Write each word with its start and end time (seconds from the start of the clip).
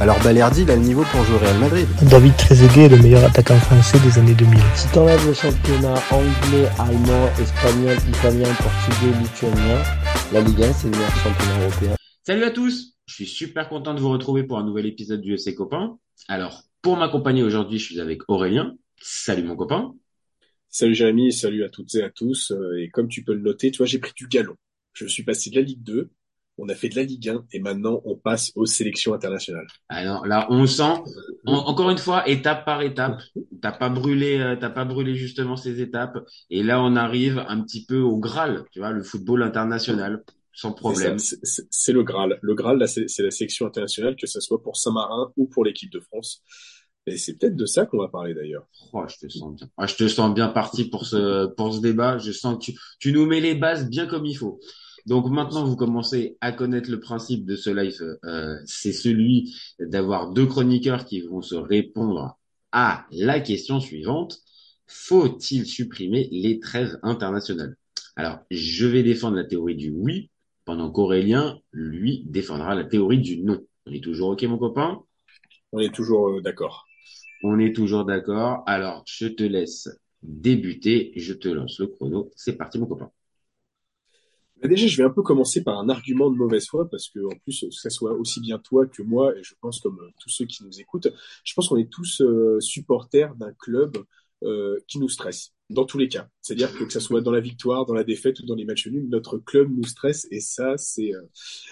alors 0.00 0.22
Balerdi, 0.22 0.62
il 0.62 0.70
a 0.70 0.76
le 0.76 0.82
niveau 0.82 1.02
pour 1.10 1.24
jouer 1.24 1.34
au 1.34 1.38
Real 1.38 1.58
Madrid. 1.58 1.88
David 2.08 2.36
Trezeguet 2.36 2.84
est 2.84 2.88
le 2.88 2.98
meilleur 2.98 3.24
attaquant 3.24 3.58
français 3.58 3.98
des 3.98 4.16
années 4.16 4.34
2000. 4.34 4.60
Si 4.76 4.88
t'enlèves 4.92 5.26
le 5.26 5.34
championnat 5.34 5.94
anglais, 6.12 6.68
allemand, 6.78 7.28
espagnol, 7.40 7.96
italien, 8.08 8.46
portugais, 8.54 9.18
lituanien, 9.20 9.82
la 10.32 10.40
Ligue 10.40 10.62
1, 10.62 10.72
c'est 10.72 10.84
le 10.84 10.90
meilleur 10.92 11.16
championnat 11.16 11.62
européen. 11.62 11.96
Salut 12.24 12.44
à 12.44 12.50
tous 12.52 12.94
Je 13.06 13.14
suis 13.14 13.26
super 13.26 13.68
content 13.68 13.92
de 13.92 13.98
vous 13.98 14.10
retrouver 14.10 14.44
pour 14.44 14.58
un 14.58 14.64
nouvel 14.64 14.86
épisode 14.86 15.20
du 15.20 15.34
EC 15.34 15.56
Copain. 15.56 15.98
Alors, 16.28 16.62
pour 16.80 16.96
m'accompagner 16.96 17.42
aujourd'hui, 17.42 17.80
je 17.80 17.84
suis 17.84 18.00
avec 18.00 18.20
Aurélien. 18.28 18.76
Salut 19.00 19.42
mon 19.42 19.56
copain. 19.56 19.94
Salut 20.68 20.94
Jérémy, 20.94 21.32
salut 21.32 21.64
à 21.64 21.70
toutes 21.70 21.92
et 21.96 22.04
à 22.04 22.10
tous. 22.10 22.52
Et 22.78 22.88
comme 22.90 23.08
tu 23.08 23.24
peux 23.24 23.34
le 23.34 23.40
noter, 23.40 23.72
tu 23.72 23.78
vois, 23.78 23.86
j'ai 23.86 23.98
pris 23.98 24.12
du 24.14 24.28
galon. 24.28 24.54
Je 24.92 25.06
suis 25.06 25.24
passé 25.24 25.50
de 25.50 25.56
la 25.56 25.62
Ligue 25.62 25.82
2 25.82 26.08
on 26.58 26.68
a 26.68 26.74
fait 26.74 26.88
de 26.88 26.96
la 26.96 27.04
Ligue 27.04 27.28
1 27.28 27.44
et 27.52 27.60
maintenant 27.60 28.02
on 28.04 28.16
passe 28.16 28.52
aux 28.56 28.66
sélections 28.66 29.14
internationales. 29.14 29.66
Alors 29.88 30.26
là, 30.26 30.46
on 30.50 30.66
sent 30.66 31.02
encore 31.46 31.90
une 31.90 31.98
fois 31.98 32.28
étape 32.28 32.64
par 32.64 32.82
étape. 32.82 33.22
T'as 33.62 33.72
pas 33.72 33.88
brûlé, 33.88 34.38
euh, 34.38 34.56
t'as 34.56 34.70
pas 34.70 34.84
brûlé 34.84 35.14
justement 35.14 35.56
ces 35.56 35.80
étapes. 35.80 36.18
Et 36.50 36.62
là, 36.62 36.82
on 36.82 36.96
arrive 36.96 37.44
un 37.48 37.62
petit 37.62 37.86
peu 37.86 37.98
au 37.98 38.18
Graal, 38.18 38.64
tu 38.72 38.80
vois, 38.80 38.90
le 38.90 39.02
football 39.02 39.42
international, 39.42 40.24
sans 40.52 40.72
problème. 40.72 41.18
C'est 41.18 41.92
le 41.92 42.02
Graal. 42.02 42.38
Le 42.42 42.54
Graal, 42.54 42.86
c'est 42.88 43.22
la 43.22 43.30
sélection 43.30 43.66
internationale, 43.66 44.16
que 44.16 44.26
ce 44.26 44.40
soit 44.40 44.62
pour 44.62 44.76
Saint-Marin 44.76 45.32
ou 45.36 45.46
pour 45.46 45.64
l'équipe 45.64 45.92
de 45.92 46.00
France. 46.00 46.42
Et 47.06 47.16
c'est 47.16 47.38
peut-être 47.38 47.56
de 47.56 47.64
ça 47.64 47.86
qu'on 47.86 47.98
va 47.98 48.08
parler 48.08 48.34
d'ailleurs. 48.34 48.66
Oh, 48.92 49.02
je 49.08 49.26
te 49.26 49.32
sens 49.32 49.54
bien. 49.54 49.68
Ah, 49.78 49.86
je 49.86 49.94
te 49.94 50.06
sens 50.08 50.34
bien 50.34 50.48
parti 50.48 50.84
pour 50.90 51.06
ce 51.06 51.46
pour 51.46 51.72
ce 51.72 51.80
débat. 51.80 52.18
Je 52.18 52.32
sens 52.32 52.56
que 52.56 52.72
tu, 52.72 52.78
tu 52.98 53.12
nous 53.12 53.24
mets 53.24 53.40
les 53.40 53.54
bases 53.54 53.88
bien 53.88 54.06
comme 54.06 54.26
il 54.26 54.34
faut. 54.34 54.60
Donc 55.08 55.30
maintenant, 55.30 55.64
vous 55.64 55.74
commencez 55.74 56.36
à 56.42 56.52
connaître 56.52 56.90
le 56.90 57.00
principe 57.00 57.46
de 57.46 57.56
ce 57.56 57.70
live. 57.70 58.18
Euh, 58.24 58.58
c'est 58.66 58.92
celui 58.92 59.56
d'avoir 59.80 60.32
deux 60.34 60.44
chroniqueurs 60.44 61.06
qui 61.06 61.22
vont 61.22 61.40
se 61.40 61.54
répondre 61.54 62.36
à 62.72 63.06
la 63.10 63.40
question 63.40 63.80
suivante. 63.80 64.36
Faut-il 64.86 65.64
supprimer 65.64 66.28
les 66.30 66.60
trêves 66.60 66.98
internationales? 67.02 67.74
Alors, 68.16 68.40
je 68.50 68.86
vais 68.86 69.02
défendre 69.02 69.36
la 69.36 69.44
théorie 69.44 69.76
du 69.76 69.90
oui, 69.90 70.28
pendant 70.66 70.90
qu'Aurélien, 70.90 71.58
lui, 71.72 72.24
défendra 72.26 72.74
la 72.74 72.84
théorie 72.84 73.20
du 73.20 73.40
non. 73.40 73.60
On 73.86 73.92
est 73.92 74.04
toujours 74.04 74.28
OK, 74.28 74.42
mon 74.42 74.58
copain? 74.58 75.00
On 75.72 75.78
est 75.78 75.94
toujours 75.94 76.28
euh, 76.28 76.42
d'accord. 76.42 76.84
On 77.42 77.58
est 77.58 77.74
toujours 77.74 78.04
d'accord. 78.04 78.62
Alors, 78.66 79.04
je 79.06 79.28
te 79.28 79.42
laisse 79.42 79.88
débuter. 80.22 81.12
Je 81.16 81.32
te 81.32 81.48
lance 81.48 81.78
le 81.78 81.86
chrono. 81.86 82.30
C'est 82.36 82.58
parti, 82.58 82.78
mon 82.78 82.84
copain. 82.84 83.10
Déjà, 84.64 84.86
je 84.86 84.96
vais 84.96 85.04
un 85.04 85.10
peu 85.10 85.22
commencer 85.22 85.62
par 85.62 85.78
un 85.78 85.88
argument 85.88 86.30
de 86.30 86.36
mauvaise 86.36 86.66
foi, 86.66 86.88
parce 86.90 87.08
que 87.08 87.20
en 87.20 87.36
plus, 87.44 87.60
que 87.60 87.70
ce 87.70 87.90
soit 87.90 88.12
aussi 88.12 88.40
bien 88.40 88.58
toi 88.58 88.86
que 88.86 89.02
moi, 89.02 89.36
et 89.36 89.42
je 89.42 89.54
pense 89.60 89.80
comme 89.80 89.98
euh, 90.00 90.10
tous 90.20 90.30
ceux 90.30 90.46
qui 90.46 90.64
nous 90.64 90.80
écoutent, 90.80 91.08
je 91.44 91.54
pense 91.54 91.68
qu'on 91.68 91.76
est 91.76 91.90
tous 91.90 92.20
euh, 92.22 92.58
supporters 92.60 93.34
d'un 93.36 93.52
club 93.52 93.96
euh, 94.42 94.78
qui 94.88 94.98
nous 94.98 95.08
stresse, 95.08 95.54
dans 95.70 95.84
tous 95.84 95.98
les 95.98 96.08
cas. 96.08 96.28
C'est-à-dire 96.40 96.76
que 96.76 96.84
que 96.84 96.92
ce 96.92 97.00
soit 97.00 97.20
dans 97.20 97.30
la 97.30 97.40
victoire, 97.40 97.86
dans 97.86 97.94
la 97.94 98.04
défaite 98.04 98.40
ou 98.40 98.46
dans 98.46 98.56
les 98.56 98.64
matchs 98.64 98.88
nuls, 98.88 99.08
notre 99.08 99.38
club 99.38 99.68
nous 99.70 99.84
stresse, 99.84 100.26
et 100.30 100.40
ça, 100.40 100.76
c'est 100.76 101.12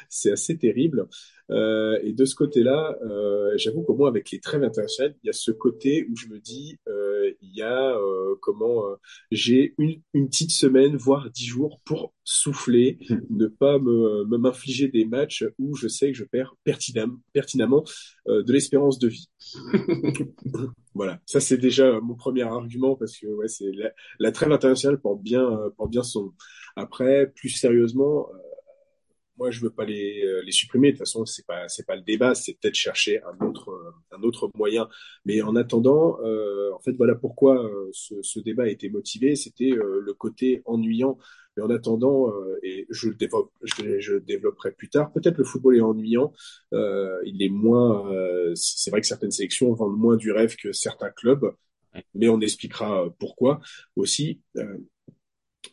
c'est 0.08 0.30
assez 0.30 0.56
terrible. 0.56 1.08
Euh, 1.50 1.98
et 2.02 2.12
de 2.12 2.24
ce 2.24 2.34
côté-là, 2.34 2.96
euh, 3.02 3.52
j'avoue 3.56 3.82
qu'au 3.82 3.94
moins 3.94 4.08
avec 4.08 4.30
les 4.30 4.40
trêves 4.40 4.64
internationales, 4.64 5.14
il 5.22 5.26
y 5.26 5.30
a 5.30 5.32
ce 5.32 5.52
côté 5.52 6.06
où 6.10 6.16
je 6.16 6.26
me 6.26 6.40
dis, 6.40 6.78
euh, 6.88 7.32
il 7.40 7.54
y 7.54 7.62
a 7.62 7.96
comment 8.40 8.84
j'ai 9.30 9.74
une, 9.78 10.00
une 10.12 10.28
petite 10.28 10.50
semaine, 10.50 10.96
voire 10.96 11.30
dix 11.30 11.46
jours 11.46 11.80
pour 11.84 12.12
souffler, 12.24 12.98
ne 13.30 13.46
pas 13.46 13.78
me 13.78 14.24
m'infliger 14.36 14.88
des 14.88 15.04
matchs 15.04 15.44
où 15.58 15.74
je 15.74 15.88
sais 15.88 16.12
que 16.12 16.18
je 16.18 16.24
perds 16.24 16.54
pertinemment, 16.64 17.18
pertinemment 17.32 17.84
de 18.26 18.52
l'espérance 18.52 18.98
de 18.98 19.08
vie. 19.08 19.28
voilà, 20.94 21.20
ça 21.26 21.40
c'est 21.40 21.56
déjà 21.56 22.00
mon 22.00 22.14
premier 22.14 22.42
argument 22.42 22.96
parce 22.96 23.16
que 23.18 23.26
ouais, 23.26 23.48
c'est 23.48 23.72
la, 23.72 23.90
la, 24.18 24.32
trêve 24.32 24.52
internationale 24.52 25.00
porte 25.00 25.22
bien 25.22 25.70
porte 25.76 25.90
bien 25.90 26.02
son. 26.02 26.32
Après, 26.76 27.32
plus 27.34 27.48
sérieusement 27.50 28.28
moi 29.36 29.50
je 29.50 29.60
veux 29.60 29.70
pas 29.70 29.84
les, 29.84 30.24
euh, 30.24 30.42
les 30.44 30.52
supprimer. 30.52 30.88
De 30.88 30.96
toute 30.96 31.06
façon, 31.06 31.24
c'est 31.26 31.46
pas 31.46 31.68
c'est 31.68 31.86
pas 31.86 31.96
le 31.96 32.02
débat, 32.02 32.34
c'est 32.34 32.54
peut-être 32.54 32.74
chercher 32.74 33.20
un 33.22 33.46
autre 33.46 33.94
un 34.12 34.22
autre 34.22 34.50
moyen. 34.54 34.88
Mais 35.24 35.42
en 35.42 35.56
attendant, 35.56 36.18
euh, 36.22 36.72
en 36.74 36.80
fait, 36.80 36.92
voilà 36.92 37.14
pourquoi 37.14 37.64
euh, 37.64 37.88
ce, 37.92 38.14
ce, 38.22 38.40
débat 38.40 38.64
a 38.64 38.68
été 38.68 38.88
motivé. 38.88 39.36
C'était 39.36 39.72
euh, 39.72 40.00
le 40.04 40.14
côté 40.14 40.62
ennuyant. 40.64 41.18
Mais 41.56 41.62
en 41.62 41.70
attendant, 41.70 42.30
et 42.62 42.86
je 42.90 43.08
le 43.08 43.14
développe, 43.14 43.50
je, 43.62 43.98
je 43.98 44.16
développerai 44.16 44.72
plus 44.72 44.90
tard. 44.90 45.10
Peut-être 45.14 45.38
le 45.38 45.44
football 45.44 45.74
est 45.76 45.80
ennuyant. 45.80 46.34
il 46.72 47.42
est 47.42 47.48
moins. 47.48 48.12
c'est 48.54 48.90
vrai 48.90 49.00
que 49.00 49.06
certaines 49.06 49.30
sélections 49.30 49.72
vendent 49.72 49.96
moins 49.96 50.16
du 50.16 50.32
rêve 50.32 50.54
que 50.56 50.72
certains 50.72 51.08
clubs, 51.08 51.50
mais 52.14 52.28
on 52.28 52.42
expliquera 52.42 53.08
pourquoi 53.18 53.60
aussi. 53.96 54.42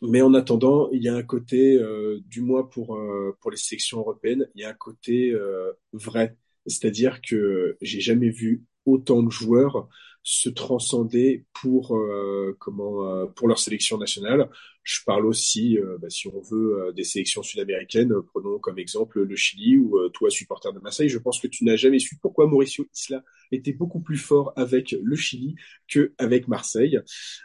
Mais 0.02 0.22
en 0.22 0.34
attendant, 0.34 0.90
il 0.90 1.02
y 1.02 1.08
a 1.08 1.14
un 1.14 1.22
côté, 1.22 1.76
euh, 1.76 2.20
du 2.26 2.40
moins 2.40 2.64
pour 2.64 2.96
euh, 2.96 3.36
pour 3.40 3.50
les 3.50 3.56
sélections 3.56 3.98
européennes, 3.98 4.46
il 4.54 4.62
y 4.62 4.64
a 4.64 4.70
un 4.70 4.74
côté 4.74 5.30
euh, 5.30 5.72
vrai. 5.92 6.36
C'est-à-dire 6.66 7.20
que 7.22 7.76
j'ai 7.80 8.00
jamais 8.00 8.30
vu 8.30 8.64
autant 8.86 9.22
de 9.22 9.30
joueurs 9.30 9.88
se 10.26 10.48
transcender 10.48 11.44
pour 11.52 11.94
euh, 11.94 12.56
comment 12.58 13.06
euh, 13.06 13.26
pour 13.26 13.46
leur 13.46 13.58
sélection 13.58 13.98
nationale. 13.98 14.48
Je 14.82 15.00
parle 15.04 15.26
aussi, 15.26 15.78
euh, 15.78 15.98
bah, 16.00 16.08
si 16.08 16.28
on 16.28 16.40
veut, 16.40 16.92
des 16.96 17.04
sélections 17.04 17.42
sud-américaines. 17.42 18.12
Prenons 18.32 18.58
comme 18.58 18.78
exemple 18.78 19.22
le 19.22 19.36
Chili 19.36 19.76
ou 19.76 19.98
toi, 20.10 20.30
supporter 20.30 20.72
de 20.72 20.78
Marseille. 20.78 21.10
Je 21.10 21.18
pense 21.18 21.40
que 21.40 21.46
tu 21.46 21.64
n'as 21.64 21.76
jamais 21.76 21.98
su 21.98 22.16
pourquoi 22.16 22.46
Mauricio 22.46 22.86
Isla 22.94 23.22
était 23.52 23.72
beaucoup 23.72 24.00
plus 24.00 24.16
fort 24.16 24.52
avec 24.56 24.94
le 25.00 25.16
Chili 25.16 25.56
que 25.88 26.12
avec 26.18 26.48
Marseille, 26.48 27.00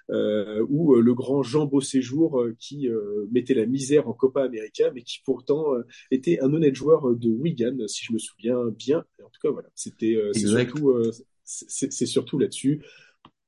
ou 0.09 0.96
le 0.96 1.13
grand 1.13 1.44
Jean 1.44 1.66
Beauséjour 1.66 2.46
qui 2.59 2.90
mettait 3.31 3.53
la 3.53 3.66
misère 3.66 4.09
en 4.09 4.13
Copa 4.13 4.44
América, 4.44 4.91
mais 4.94 5.03
qui 5.03 5.22
pourtant 5.23 5.75
était 6.11 6.41
un 6.41 6.53
honnête 6.53 6.75
joueur 6.75 7.16
de 7.16 7.29
Wigan, 7.29 7.88
si 7.88 8.03
je 8.03 8.11
me 8.11 8.19
souviens 8.19 8.66
bien. 8.67 9.06
En 9.23 9.29
tout 9.29 9.40
cas, 9.41 9.51
voilà, 9.51 9.69
c'était 9.75 10.17
surtout 10.34 10.94
c'est 11.49 12.05
surtout 12.05 12.37
là-dessus. 12.39 12.83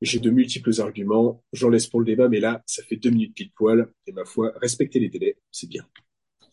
J'ai 0.01 0.19
de 0.19 0.31
multiples 0.31 0.81
arguments, 0.81 1.43
j'en 1.53 1.69
laisse 1.69 1.85
pour 1.85 1.99
le 1.99 2.05
débat, 2.07 2.27
mais 2.27 2.39
là, 2.39 2.63
ça 2.65 2.81
fait 2.83 2.95
deux 2.95 3.11
minutes 3.11 3.35
pile 3.35 3.51
poil, 3.51 3.87
et 4.07 4.11
ma 4.11 4.25
foi, 4.25 4.51
respecter 4.59 4.99
les 4.99 5.09
délais, 5.09 5.37
c'est 5.51 5.67
bien. 5.69 5.85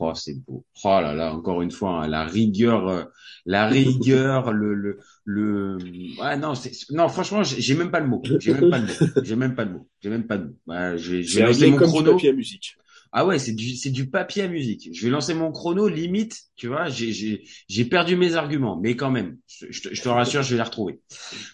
Oh, 0.01 0.13
c'est 0.15 0.35
beau. 0.45 0.65
Oh 0.85 0.89
là 1.01 1.13
là, 1.15 1.35
encore 1.35 1.61
une 1.63 1.73
fois, 1.73 2.05
hein, 2.05 2.09
la 2.09 2.25
rigueur, 2.25 2.87
euh, 2.89 3.05
la 3.47 3.67
rigueur, 3.67 4.53
le, 4.53 4.75
le, 4.75 4.99
le, 5.25 5.77
ouais, 6.21 6.37
non, 6.37 6.53
non, 6.91 7.09
franchement, 7.09 7.43
j'ai 7.43 7.75
même 7.75 7.91
pas 7.91 7.99
le 8.01 8.07
mot. 8.07 8.23
J'ai 8.39 8.55
même 8.55 8.71
pas 8.71 8.79
le 8.79 8.87
mot. 8.87 8.95
J'ai 9.25 9.37
même 9.37 9.55
pas 9.57 9.65
le 9.65 9.73
mot. 9.73 9.89
J'ai 10.01 10.11
même 10.11 10.27
pas 10.27 10.37
le 10.37 10.45
mot. 10.45 10.97
j'ai 10.99 11.43
lancé 11.43 11.71
mon 11.71 11.79
chrono. 11.79 12.17
à 12.17 12.33
musique. 12.33 12.77
Ah 13.13 13.27
ouais, 13.27 13.39
c'est 13.39 13.53
du 13.55 13.77
c'est 13.77 13.91
du 13.91 14.11
papier 14.11 14.43
à 14.43 14.49
musique. 14.49 14.91
Je 14.93 15.05
vais 15.05 15.11
lancer 15.11 15.35
mon 15.35 15.51
chrono 15.53 15.89
limite, 15.89 16.37
tu 16.57 16.69
vois, 16.69 16.89
j'ai 16.89 17.13
j'ai 17.13 17.43
j'ai 17.69 17.85
perdu 17.85 18.17
mes 18.17 18.35
arguments, 18.37 18.79
mais 18.81 18.97
quand 18.97 19.11
même, 19.11 19.39
je, 19.47 19.81
te, 19.81 19.95
je 19.95 20.03
te 20.03 20.09
rassure, 20.09 20.43
je 20.43 20.51
vais 20.51 20.57
les 20.57 20.63
retrouver. 20.63 21.01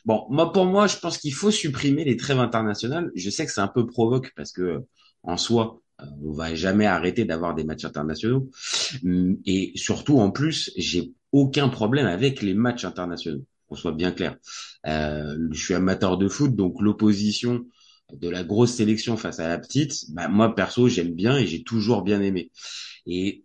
Bon, 0.04 0.26
moi 0.30 0.52
pour 0.52 0.66
moi, 0.66 0.86
je 0.86 0.96
pense 0.98 1.18
qu'il 1.18 1.34
faut 1.34 1.50
supprimer 1.50 2.04
les 2.04 2.16
trêves 2.16 2.40
internationales. 2.40 3.10
Je 3.14 3.30
sais 3.30 3.46
que 3.46 3.52
c'est 3.52 3.60
un 3.60 3.68
peu 3.68 3.86
provoque 3.86 4.32
parce 4.36 4.52
que 4.52 4.82
en 5.22 5.36
soi, 5.36 5.80
euh, 6.00 6.04
on 6.24 6.32
va 6.32 6.54
jamais 6.54 6.86
arrêter 6.86 7.24
d'avoir 7.24 7.54
des 7.54 7.64
matchs 7.64 7.84
internationaux 7.84 8.50
hum, 9.04 9.38
et 9.46 9.72
surtout 9.76 10.18
en 10.18 10.30
plus, 10.30 10.72
j'ai 10.76 11.12
aucun 11.32 11.68
problème 11.68 12.06
avec 12.06 12.42
les 12.42 12.54
matchs 12.54 12.84
internationaux. 12.84 13.44
Qu'on 13.68 13.76
soit 13.76 13.92
bien 13.92 14.12
clair. 14.12 14.36
Euh, 14.86 15.38
je 15.50 15.58
suis 15.64 15.74
amateur 15.74 16.18
de 16.18 16.28
foot, 16.28 16.54
donc 16.54 16.82
l'opposition 16.82 17.64
de 18.12 18.28
la 18.28 18.44
grosse 18.44 18.72
sélection 18.74 19.16
face 19.16 19.40
à 19.40 19.48
la 19.48 19.58
petite, 19.58 20.10
bah, 20.10 20.28
moi 20.28 20.54
perso 20.54 20.88
j'aime 20.88 21.14
bien 21.14 21.36
et 21.36 21.46
j'ai 21.46 21.62
toujours 21.62 22.02
bien 22.02 22.20
aimé. 22.20 22.50
Et 23.06 23.44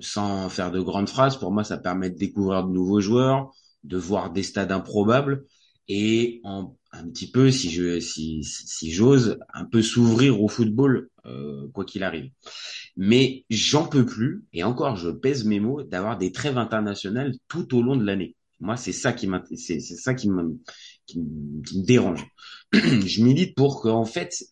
sans 0.00 0.48
faire 0.48 0.70
de 0.72 0.80
grandes 0.80 1.08
phrases, 1.08 1.36
pour 1.38 1.52
moi 1.52 1.64
ça 1.64 1.78
permet 1.78 2.10
de 2.10 2.18
découvrir 2.18 2.64
de 2.64 2.72
nouveaux 2.72 3.00
joueurs, 3.00 3.52
de 3.84 3.96
voir 3.96 4.32
des 4.32 4.42
stades 4.42 4.72
improbables 4.72 5.44
et 5.88 6.40
en, 6.44 6.76
un 6.92 7.08
petit 7.08 7.30
peu, 7.30 7.50
si 7.50 7.70
je 7.70 8.00
si, 8.00 8.42
si 8.44 8.92
j'ose, 8.92 9.38
un 9.52 9.64
peu 9.64 9.82
s'ouvrir 9.82 10.42
au 10.42 10.48
football 10.48 11.08
euh, 11.26 11.68
quoi 11.72 11.84
qu'il 11.84 12.02
arrive. 12.02 12.30
Mais 12.96 13.44
j'en 13.50 13.86
peux 13.86 14.06
plus 14.06 14.44
et 14.52 14.62
encore 14.64 14.96
je 14.96 15.10
pèse 15.10 15.44
mes 15.44 15.60
mots 15.60 15.82
d'avoir 15.82 16.16
des 16.18 16.32
trêves 16.32 16.58
internationales 16.58 17.34
tout 17.48 17.76
au 17.76 17.82
long 17.82 17.96
de 17.96 18.04
l'année. 18.04 18.36
Moi 18.60 18.76
c'est 18.76 18.92
ça 18.92 19.12
qui 19.12 19.28
c'est 19.56 19.80
ça 19.80 20.14
qui 20.14 20.30
me 20.30 20.58
qui 21.06 21.18
me 21.18 21.84
dérange 21.84 22.24
je 23.06 23.22
milite 23.22 23.54
pour 23.54 23.80
qu'en 23.80 24.04
fait 24.04 24.44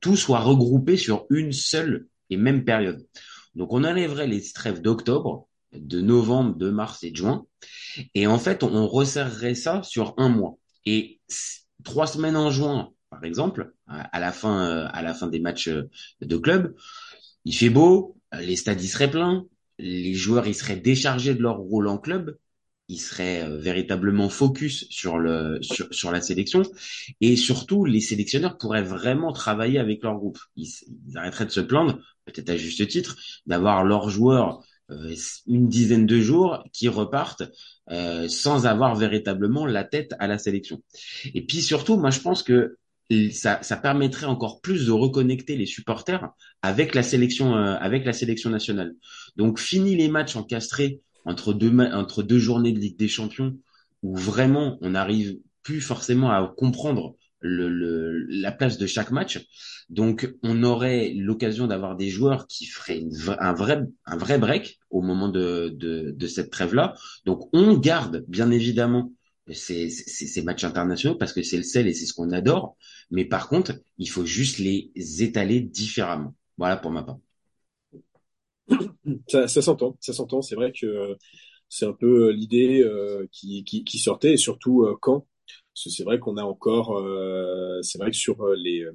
tout 0.00 0.16
soit 0.16 0.40
regroupé 0.40 0.96
sur 0.96 1.26
une 1.30 1.52
seule 1.52 2.08
et 2.30 2.36
même 2.36 2.64
période. 2.64 3.06
Donc 3.54 3.72
on 3.72 3.84
enlèverait 3.84 4.26
les 4.26 4.42
trêves 4.52 4.80
d'octobre, 4.80 5.48
de 5.72 6.00
novembre, 6.00 6.56
de 6.56 6.70
mars 6.70 7.02
et 7.02 7.10
de 7.10 7.16
juin, 7.16 7.46
et 8.14 8.26
en 8.26 8.38
fait 8.38 8.62
on 8.62 8.86
resserrerait 8.86 9.54
ça 9.54 9.82
sur 9.82 10.14
un 10.16 10.28
mois. 10.28 10.58
Et 10.84 11.20
trois 11.84 12.06
semaines 12.06 12.36
en 12.36 12.50
juin, 12.50 12.90
par 13.10 13.24
exemple, 13.24 13.74
à 13.86 14.20
la 14.20 14.32
fin, 14.32 14.86
à 14.86 15.02
la 15.02 15.14
fin 15.14 15.26
des 15.26 15.40
matchs 15.40 15.68
de 15.68 16.36
club, 16.36 16.74
il 17.44 17.54
fait 17.54 17.70
beau, 17.70 18.16
les 18.32 18.56
stades 18.56 18.80
y 18.80 18.88
seraient 18.88 19.10
pleins, 19.10 19.46
les 19.78 20.14
joueurs 20.14 20.46
ils 20.46 20.54
seraient 20.54 20.76
déchargés 20.76 21.34
de 21.34 21.42
leur 21.42 21.58
rôle 21.58 21.88
en 21.88 21.98
club, 21.98 22.38
ils 22.88 23.00
seraient 23.00 23.42
euh, 23.42 23.58
véritablement 23.58 24.28
focus 24.28 24.86
sur 24.90 25.18
le 25.18 25.58
sur, 25.60 25.92
sur, 25.92 26.12
la 26.12 26.20
sélection 26.20 26.62
et 27.20 27.36
surtout 27.36 27.84
les 27.84 28.00
sélectionneurs 28.00 28.58
pourraient 28.58 28.82
vraiment 28.82 29.32
travailler 29.32 29.78
avec 29.78 30.02
leur 30.02 30.16
groupe. 30.16 30.38
Ils, 30.56 30.68
ils 31.08 31.18
arrêteraient 31.18 31.46
de 31.46 31.50
se 31.50 31.60
plaindre, 31.60 31.98
peut-être 32.24 32.50
à 32.50 32.56
juste 32.56 32.86
titre, 32.86 33.16
d'avoir 33.46 33.84
leurs 33.84 34.10
joueurs 34.10 34.62
euh, 34.90 35.14
une 35.48 35.68
dizaine 35.68 36.06
de 36.06 36.20
jours 36.20 36.62
qui 36.72 36.88
repartent 36.88 37.42
euh, 37.90 38.28
sans 38.28 38.66
avoir 38.66 38.94
véritablement 38.94 39.66
la 39.66 39.82
tête 39.82 40.14
à 40.20 40.28
la 40.28 40.38
sélection. 40.38 40.80
Et 41.34 41.44
puis 41.44 41.60
surtout, 41.60 41.96
moi 41.96 42.10
je 42.10 42.20
pense 42.20 42.44
que 42.44 42.76
ça, 43.32 43.60
ça 43.62 43.76
permettrait 43.76 44.26
encore 44.26 44.60
plus 44.60 44.86
de 44.86 44.92
reconnecter 44.92 45.56
les 45.56 45.66
supporters 45.66 46.28
avec 46.62 46.94
la 46.94 47.02
sélection 47.02 47.56
euh, 47.56 47.76
avec 47.80 48.04
la 48.04 48.12
sélection 48.12 48.50
nationale. 48.50 48.94
Donc 49.34 49.58
fini 49.58 49.96
les 49.96 50.08
matchs 50.08 50.36
encastrés 50.36 51.00
entre 51.26 51.52
deux 51.52 51.70
entre 51.92 52.22
deux 52.22 52.38
journées 52.38 52.72
de 52.72 52.78
Ligue 52.78 52.98
des 52.98 53.08
Champions 53.08 53.56
où 54.02 54.16
vraiment 54.16 54.78
on 54.80 54.90
n'arrive 54.90 55.38
plus 55.62 55.80
forcément 55.80 56.30
à 56.30 56.54
comprendre 56.56 57.16
le, 57.40 57.68
le, 57.68 58.24
la 58.28 58.52
place 58.52 58.78
de 58.78 58.86
chaque 58.86 59.10
match. 59.10 59.44
Donc, 59.88 60.32
on 60.42 60.62
aurait 60.62 61.12
l'occasion 61.14 61.66
d'avoir 61.66 61.96
des 61.96 62.08
joueurs 62.08 62.46
qui 62.46 62.66
feraient 62.66 63.02
un 63.38 63.52
vrai 63.52 63.82
un 64.06 64.16
vrai 64.16 64.38
break 64.38 64.78
au 64.90 65.02
moment 65.02 65.28
de, 65.28 65.72
de, 65.74 66.12
de 66.16 66.26
cette 66.26 66.50
trêve-là. 66.50 66.94
Donc, 67.24 67.48
on 67.52 67.76
garde 67.76 68.24
bien 68.28 68.50
évidemment 68.50 69.12
ces, 69.52 69.90
ces, 69.90 70.26
ces 70.26 70.42
matchs 70.42 70.64
internationaux 70.64 71.16
parce 71.16 71.32
que 71.32 71.42
c'est 71.42 71.56
le 71.56 71.62
sel 71.62 71.86
et 71.86 71.94
c'est 71.94 72.06
ce 72.06 72.14
qu'on 72.14 72.32
adore. 72.32 72.76
Mais 73.10 73.24
par 73.24 73.48
contre, 73.48 73.72
il 73.98 74.08
faut 74.10 74.26
juste 74.26 74.58
les 74.58 74.90
étaler 75.22 75.60
différemment. 75.60 76.34
Voilà 76.58 76.76
pour 76.76 76.90
ma 76.90 77.02
part. 77.02 77.18
Ça, 79.28 79.48
ça 79.48 79.62
s'entend, 79.62 79.96
ça 80.00 80.12
s'entend. 80.12 80.42
C'est 80.42 80.54
vrai 80.56 80.72
que 80.72 81.16
c'est 81.68 81.86
un 81.86 81.92
peu 81.92 82.30
l'idée 82.30 82.82
euh, 82.82 83.26
qui, 83.32 83.64
qui, 83.64 83.84
qui, 83.84 83.98
sortait 83.98 84.34
et 84.34 84.36
surtout 84.36 84.84
euh, 84.84 84.96
quand. 85.00 85.26
C'est 85.74 86.04
vrai 86.04 86.18
qu'on 86.18 86.36
a 86.38 86.42
encore, 86.42 86.96
euh, 86.98 87.80
c'est 87.82 87.98
vrai 87.98 88.10
que 88.10 88.16
sur 88.16 88.40
euh, 88.42 88.56
les 88.56 88.80
euh, 88.82 88.92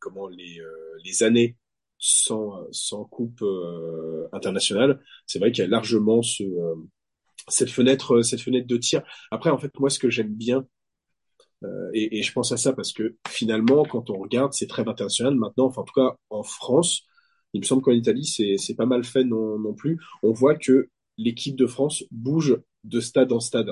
comment 0.00 0.26
les 0.28 0.60
euh, 0.60 0.98
les 1.04 1.22
années 1.22 1.56
sans 1.98 2.64
sans 2.72 3.04
coupe 3.04 3.42
internationale, 4.32 5.00
c'est 5.26 5.38
vrai 5.38 5.52
qu'il 5.52 5.62
y 5.62 5.66
a 5.66 5.70
largement 5.70 6.22
ce 6.22 6.42
cette 7.48 7.70
fenêtre 7.70 8.22
cette 8.22 8.40
fenêtre 8.40 8.66
de 8.66 8.76
tir. 8.76 9.02
Après, 9.30 9.50
en 9.50 9.58
fait, 9.58 9.70
moi, 9.78 9.90
ce 9.90 9.98
que 9.98 10.10
j'aime 10.10 10.34
bien 10.34 10.66
et, 11.94 12.18
et, 12.18 12.22
je 12.22 12.30
pense 12.32 12.52
à 12.52 12.58
ça 12.58 12.74
parce 12.74 12.92
que 12.92 13.16
finalement, 13.28 13.84
quand 13.84 14.10
on 14.10 14.18
regarde 14.18 14.52
ces 14.52 14.66
trêves 14.66 14.88
internationales 14.88 15.34
maintenant, 15.34 15.66
enfin 15.66 15.80
en 15.80 15.84
tout 15.84 15.94
cas 15.94 16.16
en 16.28 16.42
France, 16.42 17.06
il 17.54 17.60
me 17.60 17.64
semble 17.64 17.82
qu'en 17.82 17.92
Italie, 17.92 18.26
c'est, 18.26 18.74
pas 18.76 18.86
mal 18.86 19.04
fait 19.04 19.24
non, 19.24 19.58
non 19.58 19.72
plus. 19.72 19.98
On 20.22 20.32
voit 20.32 20.56
que 20.56 20.90
l'équipe 21.16 21.56
de 21.56 21.66
France 21.66 22.04
bouge 22.10 22.58
de 22.82 23.00
stade 23.00 23.32
en 23.32 23.40
stade. 23.40 23.70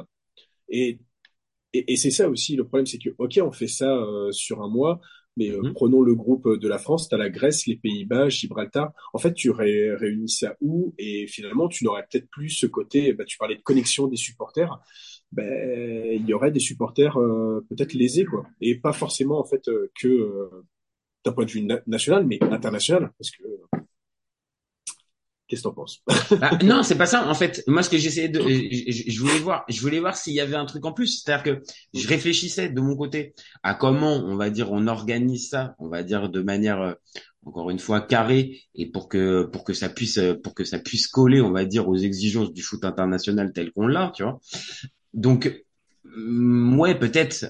Et 0.69 1.01
et, 1.73 1.93
et 1.93 1.97
c'est 1.97 2.11
ça 2.11 2.29
aussi 2.29 2.57
le 2.57 2.65
problème, 2.65 2.87
c'est 2.87 2.99
que 2.99 3.11
ok, 3.19 3.41
on 3.43 3.53
fait 3.53 3.69
ça 3.69 3.97
euh, 3.97 4.31
sur 4.33 4.63
un 4.63 4.69
mois, 4.69 5.01
mais 5.37 5.51
euh, 5.51 5.63
mmh. 5.63 5.73
prenons 5.73 6.03
le 6.03 6.15
groupe 6.15 6.59
de 6.59 6.69
la 6.69 6.79
France, 6.79 7.09
tu 7.09 7.15
as 7.15 7.19
la 7.19 7.31
Grèce, 7.31 7.67
les 7.67 7.77
Pays-Bas, 7.77 8.29
Gibraltar. 8.29 8.93
En 9.15 9.19
fait, 9.19 9.33
tu 9.33 9.51
ré 9.51 9.95
réunis 9.95 10.29
ça 10.29 10.57
où? 10.61 10.95
Et 10.99 11.27
finalement, 11.27 11.69
tu 11.69 11.85
n'aurais 11.85 12.07
peut-être 12.11 12.29
plus 12.31 12.51
ce 12.51 12.67
côté. 12.67 13.13
Bah, 13.15 13.25
tu 13.25 13.39
parlais 13.39 13.57
de 13.57 13.63
connexion 13.63 14.07
des 14.07 14.17
supporters. 14.17 14.79
Ben, 15.33 16.13
il 16.13 16.27
y 16.27 16.35
aurait 16.35 16.51
des 16.51 16.61
supporters 16.61 17.19
euh, 17.19 17.65
peut-être 17.71 17.95
lésés, 17.95 18.27
quoi, 18.27 18.47
et 18.61 18.79
pas 18.79 18.93
forcément 18.93 19.41
en 19.41 19.45
fait 19.45 19.71
que 19.99 20.51
d'un 21.25 21.33
point 21.33 21.45
de 21.45 21.51
vue 21.51 21.63
na 21.63 21.81
national, 21.87 22.27
mais 22.27 22.39
international, 22.43 23.11
parce 23.19 23.31
que 23.31 23.43
Qu'est-ce 25.53 25.65
que 25.65 25.69
t'en 25.69 25.75
penses? 25.75 26.03
Bah, 26.41 26.51
Non, 26.65 26.83
c'est 26.83 26.97
pas 26.97 27.05
ça. 27.05 27.29
En 27.29 27.35
fait, 27.35 27.63
moi, 27.67 27.83
ce 27.83 27.91
que 27.91 27.99
j'essayais 27.99 28.31
de, 28.31 28.41
je, 28.41 29.21
voulais 29.21 29.39
voir, 29.39 29.67
je 29.69 29.83
voulais 29.83 30.01
voir 30.01 30.17
s'il 30.17 30.33
y 30.33 30.41
avait 30.41 30.57
un 30.57 30.65
truc 30.65 30.83
en 30.87 30.93
plus. 30.93 31.21
C'est-à-dire 31.21 31.43
que 31.45 31.63
je 31.93 32.09
réfléchissais 32.09 32.71
de 32.71 32.81
mon 32.81 32.97
côté 32.97 33.35
à 33.63 33.75
comment, 33.75 34.15
on 34.15 34.37
va 34.37 34.49
dire, 34.49 34.73
on 34.73 34.87
organise 34.87 35.51
ça, 35.51 35.75
on 35.79 35.89
va 35.89 36.03
dire 36.05 36.31
de 36.31 36.41
manière, 36.41 36.81
euh, 36.81 36.95
encore 37.45 37.69
une 37.69 37.81
fois, 37.81 38.01
carrée 38.01 38.63
et 38.75 38.91
pour 38.91 39.11
que 39.11 39.43
pour 39.43 39.65
que 39.65 39.75
ça 39.75 39.91
puisse 39.91 40.19
pour 40.43 40.55
que 40.55 40.65
ça 40.65 40.79
puisse 40.79 41.07
coller, 41.07 41.43
on 41.43 41.51
va 41.53 41.67
dire, 41.67 41.87
aux 41.87 41.99
exigences 41.99 42.55
du 42.55 42.63
foot 42.63 42.83
international 42.87 43.53
tel 43.53 43.73
qu'on 43.73 43.87
l'a, 43.87 44.11
tu 44.17 44.23
vois. 44.23 44.41
Donc 45.13 45.62
Ouais, 46.17 46.99
peut-être. 46.99 47.47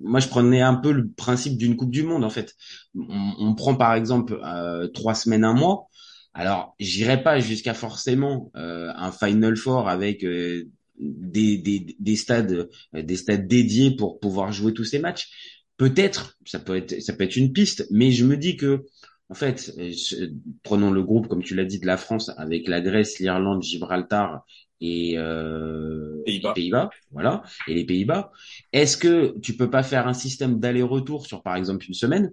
Moi, 0.00 0.20
je 0.20 0.28
prenais 0.28 0.60
un 0.60 0.74
peu 0.74 0.92
le 0.92 1.08
principe 1.10 1.56
d'une 1.58 1.76
Coupe 1.76 1.90
du 1.90 2.02
Monde, 2.02 2.24
en 2.24 2.30
fait. 2.30 2.54
On, 2.94 3.34
on 3.38 3.54
prend 3.54 3.74
par 3.74 3.94
exemple 3.94 4.38
euh, 4.44 4.86
trois 4.88 5.14
semaines, 5.14 5.44
un 5.44 5.54
mois. 5.54 5.88
Alors, 6.34 6.74
j'irai 6.78 7.22
pas 7.22 7.40
jusqu'à 7.40 7.74
forcément 7.74 8.50
euh, 8.56 8.92
un 8.94 9.10
Final 9.10 9.56
Four 9.56 9.88
avec 9.88 10.22
euh, 10.24 10.64
des, 10.98 11.58
des, 11.58 11.96
des 11.98 12.16
stades 12.16 12.68
euh, 12.94 13.02
des 13.02 13.16
stades 13.16 13.48
dédiés 13.48 13.96
pour 13.96 14.20
pouvoir 14.20 14.52
jouer 14.52 14.72
tous 14.74 14.84
ces 14.84 14.98
matchs. 14.98 15.28
Peut-être, 15.76 16.36
ça 16.46 16.58
peut 16.58 16.76
être 16.76 17.00
ça 17.00 17.12
peut 17.14 17.24
être 17.24 17.36
une 17.36 17.52
piste, 17.52 17.86
mais 17.90 18.12
je 18.12 18.24
me 18.24 18.36
dis 18.36 18.56
que 18.56 18.84
en 19.28 19.34
fait, 19.34 19.72
prenons 20.62 20.90
le 20.90 21.02
groupe 21.02 21.28
comme 21.28 21.42
tu 21.42 21.54
l'as 21.54 21.64
dit 21.64 21.80
de 21.80 21.86
la 21.86 21.96
France 21.96 22.30
avec 22.36 22.68
la 22.68 22.80
Grèce, 22.80 23.18
l'Irlande, 23.18 23.62
Gibraltar 23.62 24.44
et 24.80 25.14
euh, 25.18 26.22
Pays-Bas. 26.54 26.90
Voilà, 27.12 27.42
et 27.68 27.74
les 27.74 27.84
Pays-Bas. 27.84 28.32
Est-ce 28.72 28.96
que 28.96 29.38
tu 29.40 29.56
peux 29.56 29.70
pas 29.70 29.82
faire 29.82 30.06
un 30.08 30.14
système 30.14 30.58
d'aller-retour 30.60 31.26
sur 31.26 31.42
par 31.42 31.56
exemple 31.56 31.86
une 31.86 31.94
semaine? 31.94 32.32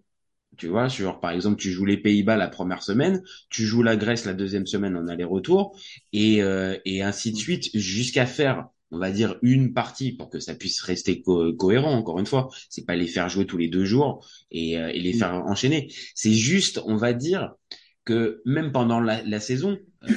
Tu 0.56 0.68
vois, 0.68 0.88
sur 0.88 1.20
par 1.20 1.32
exemple, 1.32 1.60
tu 1.60 1.72
joues 1.72 1.86
les 1.86 1.98
Pays-Bas 1.98 2.38
la 2.38 2.48
première 2.48 2.84
semaine, 2.84 3.24
tu 3.50 3.64
joues 3.66 3.82
la 3.82 3.96
Grèce 3.96 4.26
la 4.26 4.34
deuxième 4.34 4.68
semaine 4.68 4.96
en 4.96 5.08
aller-retour, 5.08 5.76
et, 6.12 6.44
euh, 6.44 6.78
et 6.86 7.02
ainsi 7.02 7.32
de 7.32 7.38
suite, 7.38 7.72
jusqu'à 7.74 8.28
faire, 8.28 8.68
on 8.92 9.00
va 9.00 9.10
dire, 9.10 9.36
une 9.42 9.74
partie 9.74 10.12
pour 10.12 10.30
que 10.30 10.40
ça 10.40 10.54
puisse 10.54 10.80
rester 10.82 11.24
co 11.24 11.54
cohérent. 11.54 11.94
Encore 11.96 12.20
une 12.20 12.28
fois, 12.28 12.50
c'est 12.70 12.86
pas 12.86 12.96
les 12.96 13.08
faire 13.08 13.30
jouer 13.30 13.48
tous 13.48 13.58
les 13.58 13.68
deux 13.68 13.86
jours 13.86 14.28
et, 14.52 14.78
euh, 14.78 14.90
et 14.94 15.00
les 15.00 15.14
faire 15.14 15.34
enchaîner. 15.34 15.92
C'est 16.14 16.34
juste, 16.34 16.80
on 16.86 16.98
va 16.98 17.14
dire 17.14 17.54
que 18.06 18.42
même 18.46 18.72
pendant 18.72 19.00
la, 19.00 19.24
la 19.24 19.40
saison, 19.40 19.78
euh, 20.04 20.14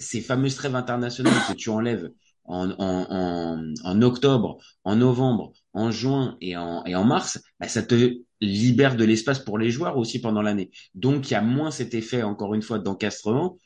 ces 0.00 0.20
fameuses 0.20 0.56
trêves 0.56 0.74
internationales 0.74 1.34
que 1.48 1.54
tu 1.54 1.70
enlèves 1.70 2.10
en, 2.44 2.70
en, 2.70 3.06
en, 3.10 3.74
en, 3.84 4.02
octobre, 4.02 4.58
en 4.84 4.96
novembre, 4.96 5.52
en 5.72 5.90
juin 5.90 6.36
et 6.40 6.56
en, 6.56 6.84
et 6.84 6.94
en 6.94 7.04
mars, 7.04 7.40
bah, 7.58 7.68
ça 7.68 7.82
te 7.82 8.18
libère 8.40 8.96
de 8.96 9.04
l'espace 9.04 9.38
pour 9.38 9.58
les 9.58 9.70
joueurs 9.70 9.96
aussi 9.96 10.20
pendant 10.20 10.42
l'année. 10.42 10.70
Donc, 10.94 11.30
il 11.30 11.32
y 11.32 11.36
a 11.36 11.42
moins 11.42 11.70
cet 11.70 11.94
effet, 11.94 12.22
encore 12.22 12.54
une 12.54 12.62
fois, 12.62 12.78
d'encastrement, 12.78 13.58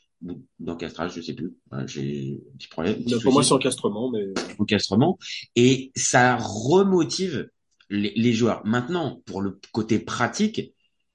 d'encastrage, 0.59 1.13
je 1.15 1.21
sais 1.21 1.33
plus. 1.33 1.53
J'ai 1.87 2.39
un 2.53 2.57
petit 2.57 2.67
problème. 2.67 3.03
Petit 3.03 3.19
pour 3.21 3.33
moi, 3.33 3.43
c'est 3.43 3.53
encastrement, 3.53 4.11
mais 4.11 4.25
encastrement. 4.59 5.17
Et 5.55 5.91
ça 5.95 6.37
remotive 6.37 7.49
les, 7.89 8.13
les, 8.15 8.33
joueurs. 8.33 8.61
Maintenant, 8.65 9.21
pour 9.25 9.41
le 9.41 9.59
côté 9.71 9.99
pratique, 9.99 10.73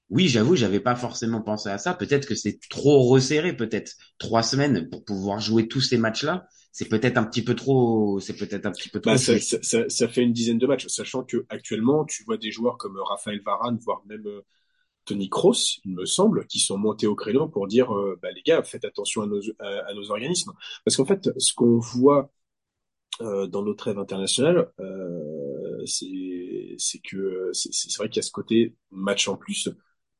oui, 0.09 0.27
j'avoue, 0.27 0.55
j'avais 0.55 0.79
pas 0.79 0.95
forcément 0.95 1.41
pensé 1.41 1.69
à 1.69 1.77
ça. 1.77 1.93
Peut-être 1.93 2.27
que 2.27 2.35
c'est 2.35 2.59
trop 2.69 3.03
resserré, 3.03 3.55
peut-être 3.55 3.93
trois 4.17 4.43
semaines 4.43 4.89
pour 4.89 5.03
pouvoir 5.03 5.39
jouer 5.39 5.67
tous 5.67 5.81
ces 5.81 5.97
matchs-là 5.97 6.47
c'est 6.77 6.89
peut-être 6.89 7.15
un 7.15 7.23
petit 7.23 7.41
peu 7.41 7.55
trop, 7.55 8.19
c'est 8.19 8.35
peut-être 8.35 8.65
un 8.65 8.71
petit 8.71 8.89
peu 8.89 8.99
trop. 8.99 9.11
Bah, 9.11 9.17
ça, 9.17 9.39
ça, 9.39 9.87
ça, 9.87 10.07
fait 10.09 10.23
une 10.23 10.33
dizaine 10.33 10.57
de 10.57 10.67
matchs, 10.67 10.87
sachant 10.87 11.23
que 11.23 11.45
actuellement, 11.47 12.03
tu 12.03 12.25
vois 12.25 12.35
des 12.35 12.51
joueurs 12.51 12.77
comme 12.77 12.97
Raphaël 12.97 13.41
Varane, 13.45 13.79
voire 13.81 14.01
même 14.07 14.27
euh, 14.27 14.41
Tony 15.05 15.29
Kroos, 15.29 15.79
il 15.85 15.95
me 15.95 16.05
semble, 16.05 16.45
qui 16.47 16.59
sont 16.59 16.77
montés 16.77 17.07
au 17.07 17.15
créneau 17.15 17.47
pour 17.47 17.67
dire, 17.67 17.95
euh, 17.95 18.19
bah, 18.21 18.29
les 18.35 18.41
gars, 18.41 18.61
faites 18.61 18.83
attention 18.83 19.21
à 19.21 19.25
nos, 19.25 19.39
à, 19.59 19.93
nos 19.93 20.11
organismes, 20.11 20.51
parce 20.83 20.97
qu'en 20.97 21.05
fait, 21.05 21.29
ce 21.37 21.53
qu'on 21.53 21.79
voit 21.79 22.29
euh, 23.21 23.47
dans 23.47 23.63
nos 23.63 23.73
trêves 23.73 23.97
internationales, 23.97 24.69
euh, 24.81 25.81
c'est 25.85 26.99
que 27.09 27.51
c'est 27.53 27.95
vrai 27.97 28.09
qu'il 28.09 28.17
y 28.17 28.19
a 28.19 28.27
ce 28.27 28.31
côté 28.31 28.75
match 28.91 29.29
en 29.29 29.37
plus, 29.37 29.69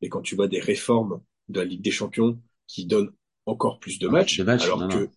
et 0.02 0.10
quand 0.10 0.22
tu 0.22 0.36
vois 0.36 0.48
des 0.48 0.60
réformes 0.60 1.22
de 1.50 1.60
la 1.60 1.66
Ligue 1.66 1.82
des 1.82 1.92
Champions 1.92 2.40
qui 2.68 2.86
donnent 2.86 3.14
encore 3.46 3.80
plus 3.80 4.00
de 4.00 4.08
matchs, 4.08 4.40
de 4.40 4.44
matchs 4.44 4.66
alors 4.66 4.80
non, 4.80 4.88
que 4.88 4.98
non 4.98 5.10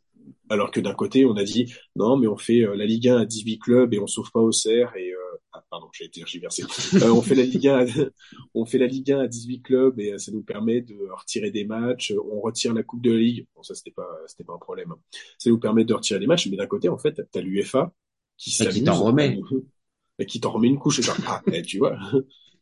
alors 0.50 0.70
que 0.70 0.80
d'un 0.80 0.94
côté, 0.94 1.24
on 1.24 1.36
a 1.36 1.44
dit 1.44 1.72
non, 1.96 2.16
mais 2.16 2.26
on 2.26 2.36
fait 2.36 2.60
euh, 2.60 2.74
la 2.74 2.86
Ligue 2.86 3.08
1 3.08 3.18
à 3.18 3.24
18 3.24 3.58
clubs 3.58 3.94
et 3.94 3.98
on 3.98 4.06
sauve 4.06 4.30
pas 4.30 4.40
au 4.40 4.52
CER 4.52 4.86
et 4.96 5.12
euh, 5.12 5.16
ah, 5.52 5.64
pardon, 5.70 5.88
j'ai 5.92 6.04
été 6.04 6.20
tergiversé. 6.20 6.62
euh, 6.94 7.10
on 7.10 7.22
fait 7.22 7.34
la 7.34 7.42
Ligue 7.42 7.68
1, 7.68 7.78
à, 7.78 7.86
on 8.54 8.64
fait 8.64 8.78
la 8.78 8.86
Ligue 8.86 9.12
1 9.12 9.20
à 9.20 9.26
18 9.26 9.62
clubs 9.62 9.98
et 9.98 10.12
euh, 10.12 10.18
ça 10.18 10.32
nous 10.32 10.42
permet 10.42 10.80
de 10.82 10.96
retirer 11.10 11.50
des 11.50 11.64
matchs. 11.64 12.12
On 12.30 12.40
retire 12.40 12.74
la 12.74 12.82
Coupe 12.82 13.02
de 13.02 13.12
la 13.12 13.18
Ligue. 13.18 13.46
Bon, 13.54 13.62
ça 13.62 13.74
c'était 13.74 13.90
pas, 13.90 14.08
c'était 14.26 14.44
pas 14.44 14.54
un 14.54 14.58
problème. 14.58 14.94
Ça 15.38 15.50
nous 15.50 15.58
permet 15.58 15.84
de 15.84 15.94
retirer 15.94 16.20
des 16.20 16.26
matchs, 16.26 16.48
mais 16.48 16.56
d'un 16.56 16.66
côté, 16.66 16.88
en 16.88 16.98
fait, 16.98 17.20
t'as 17.30 17.40
l'UFA 17.40 17.92
qui 18.36 18.50
qui 18.50 18.84
t'en 18.84 18.94
remet 18.94 19.40
et 20.18 20.26
qui 20.26 20.40
t'en 20.40 20.52
remet 20.52 20.68
une 20.68 20.78
couche. 20.78 21.00
Genre, 21.00 21.16
ah, 21.26 21.42
eh, 21.52 21.62
tu 21.62 21.78
vois. 21.78 21.98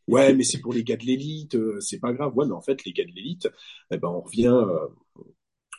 Ouais, 0.09 0.33
mais 0.35 0.45
c'est 0.45 0.61
pour 0.61 0.73
les 0.73 0.85
gars 0.85 0.97
de 0.97 1.05
l'élite, 1.05 1.57
euh, 1.57 1.81
c'est 1.81 1.99
pas 1.99 2.13
grave. 2.13 2.33
Ouais, 2.37 2.47
mais 2.47 2.53
en 2.53 2.61
fait, 2.61 2.85
les 2.85 2.93
gars 2.93 3.05
de 3.05 3.11
l'élite, 3.11 3.49
eh 3.91 3.97
ben, 3.99 4.09
on 4.09 4.21
revient, 4.21 4.47
euh, 4.49 4.87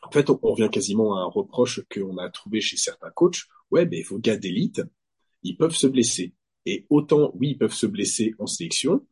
en 0.03 0.11
fait, 0.11 0.29
on, 0.29 0.39
on 0.43 0.51
revient 0.53 0.69
quasiment 0.71 1.17
à 1.17 1.21
un 1.21 1.25
reproche 1.25 1.81
qu'on 1.93 2.17
a 2.17 2.29
trouvé 2.29 2.61
chez 2.61 2.77
certains 2.77 3.11
coachs. 3.11 3.41
Ouais, 3.71 3.85
mais 3.85 4.01
vos 4.03 4.19
gars 4.19 4.37
d'élite, 4.37 4.81
ils 5.43 5.57
peuvent 5.57 5.75
se 5.75 5.87
blesser. 5.87 6.33
Et 6.65 6.85
autant, 6.89 7.31
oui, 7.35 7.51
ils 7.51 7.57
peuvent 7.57 7.73
se 7.73 7.87
blesser 7.87 8.35
en 8.39 8.47
sélection, 8.47 9.05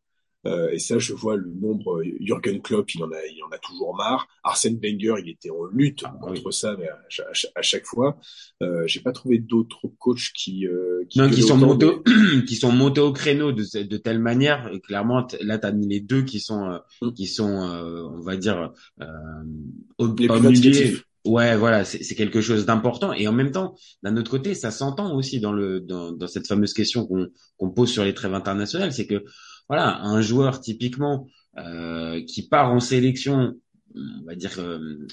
euh, 0.46 0.70
et 0.70 0.78
ça, 0.78 0.98
je 0.98 1.12
vois 1.12 1.36
le 1.36 1.50
nombre. 1.60 1.98
euh, 2.00 2.04
Jürgen 2.20 2.60
Klopp, 2.62 2.94
il 2.94 3.02
en 3.04 3.10
a, 3.10 3.16
il 3.34 3.42
en 3.42 3.50
a 3.54 3.58
toujours 3.58 3.94
marre. 3.96 4.26
Arsène 4.44 4.78
Wenger, 4.82 5.14
il 5.24 5.28
était 5.30 5.50
en 5.50 5.64
lutte 5.72 6.02
Ah, 6.04 6.16
contre 6.20 6.50
ça, 6.52 6.76
mais 6.78 6.88
à, 6.88 6.98
cha- 7.08 7.24
à 7.28 7.34
cha- 7.34 7.48
à 7.54 7.62
chaque 7.62 7.84
fois, 7.86 8.18
euh, 8.62 8.84
j'ai 8.86 9.00
pas 9.00 9.12
trouvé 9.12 9.38
d'autres 9.38 9.88
coachs 9.98 10.30
qui, 10.34 10.66
euh, 10.66 11.04
qui, 11.10 11.18
Non, 11.18 11.28
qui 11.30 11.42
sont 11.42 11.56
montés, 11.56 11.86
mais- 12.06 12.44
qui 12.48 12.54
sont 12.56 12.72
montés 12.72 13.00
au 13.00 13.12
créneau 13.12 13.52
de, 13.52 13.64
de 13.82 13.96
telle 13.96 14.20
manière. 14.20 14.70
Et 14.72 14.80
clairement, 14.80 15.26
là, 15.40 15.58
t'as 15.58 15.72
mis 15.72 15.88
les 15.88 16.00
deux 16.00 16.22
qui 16.22 16.40
sont, 16.40 16.64
euh, 16.70 16.78
Mm. 17.02 17.12
qui 17.12 17.26
sont, 17.26 17.62
euh, 17.62 18.02
on 18.04 18.20
va 18.20 18.36
dire, 18.36 18.72
euh, 19.02 19.06
vindicatifs. 19.98 21.04
Ouais, 21.26 21.56
voilà, 21.56 21.84
c'est 21.84 22.04
c'est 22.04 22.14
quelque 22.14 22.40
chose 22.40 22.66
d'important. 22.66 23.12
Et 23.12 23.26
en 23.26 23.32
même 23.32 23.50
temps, 23.50 23.74
d'un 24.04 24.16
autre 24.16 24.30
côté, 24.30 24.54
ça 24.54 24.70
s'entend 24.70 25.12
aussi 25.16 25.40
dans 25.40 25.52
le 25.52 25.80
dans, 25.80 26.12
dans 26.12 26.28
cette 26.28 26.46
fameuse 26.46 26.72
question 26.72 27.04
qu'on 27.04 27.26
qu'on 27.56 27.70
pose 27.70 27.90
sur 27.90 28.04
les 28.04 28.14
trêves 28.14 28.32
internationales, 28.34 28.92
c'est 28.92 29.08
que 29.08 29.24
voilà, 29.68 30.00
un 30.02 30.20
joueur 30.20 30.60
typiquement 30.60 31.28
euh, 31.58 32.22
qui 32.26 32.48
part 32.48 32.72
en 32.72 32.80
sélection, 32.80 33.54
on 33.94 34.24
va 34.26 34.34
dire 34.34 34.58
euh, 34.60 35.06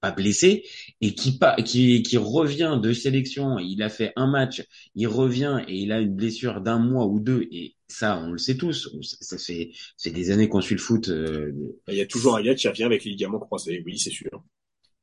pas 0.00 0.10
blessé 0.12 0.64
et 1.00 1.14
qui 1.14 1.38
pa- 1.38 1.56
qui 1.62 2.02
qui 2.02 2.16
revient 2.18 2.78
de 2.82 2.92
sélection, 2.92 3.58
il 3.58 3.82
a 3.82 3.88
fait 3.88 4.12
un 4.16 4.26
match, 4.26 4.62
il 4.94 5.08
revient 5.08 5.62
et 5.68 5.76
il 5.78 5.90
a 5.92 6.00
une 6.00 6.14
blessure 6.14 6.60
d'un 6.60 6.78
mois 6.78 7.06
ou 7.06 7.18
deux 7.18 7.48
et 7.50 7.76
ça 7.88 8.18
on 8.18 8.32
le 8.32 8.38
sait 8.38 8.56
tous, 8.56 8.90
ça, 9.02 9.16
ça 9.20 9.38
fait 9.38 9.72
c'est 9.96 10.10
des 10.10 10.30
années 10.30 10.48
qu'on 10.48 10.60
suit 10.60 10.74
le 10.74 10.80
foot 10.80 11.08
euh, 11.08 11.52
Il 11.88 11.94
y 11.94 12.00
a 12.00 12.06
toujours 12.06 12.36
un 12.36 12.42
gars 12.42 12.54
qui 12.54 12.68
revient 12.68 12.84
avec 12.84 13.04
les 13.04 13.10
ligaments 13.12 13.38
croisés, 13.38 13.82
oui, 13.86 13.98
c'est 13.98 14.10
sûr. 14.10 14.44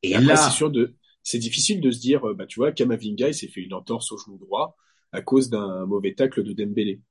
et 0.03 0.13
Et 0.13 0.15
après, 0.15 0.35
là 0.35 0.37
c'est 0.37 0.51
sûr 0.51 0.71
de, 0.71 0.95
c'est 1.23 1.39
difficile 1.39 1.81
de 1.81 1.91
se 1.91 1.99
dire, 1.99 2.27
euh, 2.29 2.33
bah, 2.35 2.45
tu 2.47 2.59
vois, 2.59 2.71
Kamavinga, 2.71 3.29
il 3.29 3.35
s'est 3.35 3.47
fait 3.49 3.61
une 3.61 3.73
entorse 3.73 4.11
au 4.11 4.17
genou 4.17 4.37
droit 4.37 4.75
à 5.13 5.21
cause 5.21 5.49
d'un 5.49 5.85
mauvais 5.87 6.13
tacle 6.15 6.43
de 6.43 6.53
Dembélé. 6.53 7.01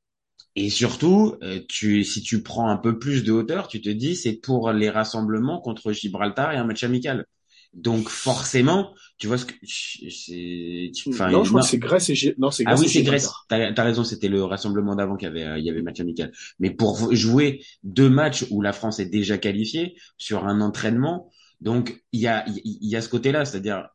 Et 0.55 0.71
surtout 0.71 1.37
euh, 1.43 1.61
tu 1.69 2.05
si 2.05 2.23
tu 2.23 2.43
prends 2.43 2.69
un 2.69 2.77
peu 2.77 2.99
plus 2.99 3.25
de 3.25 3.33
hauteur, 3.33 3.69
tu 3.69 3.81
te 3.81 3.89
dis 3.89 4.17
c'est 4.17 4.35
pour 4.35 4.73
les 4.73 4.91
rassemblements 4.91 5.61
contre 5.61 5.93
Gibraltar 5.93 6.53
et 6.53 6.57
un 6.57 6.65
match 6.65 6.85
amical. 6.85 7.27
Donc 7.75 8.09
forcément, 8.11 8.95
tu 9.19 9.27
vois 9.29 9.39
ce 9.39 9.47
que 9.47 9.55
c'est 9.67 10.91
enfin 11.13 11.31
non, 11.31 11.43
je 11.45 11.49
crois 11.51 11.61
que 11.63 11.67
c'est 11.67 11.79
Grèce 11.79 12.11
et 12.11 12.15
Gi- 12.15 12.35
non, 12.39 12.51
c'est 12.51 12.65
Ah 12.65 12.77
Grèce 12.77 12.81
oui, 12.81 12.87
et 12.87 12.89
c'est 12.89 13.03
Grèce. 13.03 13.41
T'as 13.49 13.73
as 13.77 13.83
raison, 13.83 14.05
c'était 14.05 14.29
le 14.29 14.45
rassemblement 14.45 14.95
d'avant 14.95 15.17
qu'il 15.17 15.27
y 15.27 15.31
avait, 15.31 15.45
euh, 15.45 15.59
il 15.59 15.65
y 15.65 15.71
avait 15.71 15.83
match 15.83 15.99
amical. 16.01 16.33
Mais 16.61 16.71
pour 16.71 17.13
jouer 17.15 17.65
deux 17.83 18.09
matchs 18.09 18.45
où 18.51 18.63
la 18.63 18.73
France 18.73 19.01
est 19.01 19.07
déjà 19.07 19.37
qualifiée 19.39 19.97
sur 20.17 20.47
un 20.47 20.61
entraînement, 20.61 21.31
donc 21.61 22.05
il 22.13 22.21
y 22.21 22.29
a, 22.29 22.45
il 22.49 22.89
y 22.89 22.95
a 22.97 23.03
ce 23.03 23.09
côté-là, 23.09 23.45
c'est-à-dire 23.45 23.89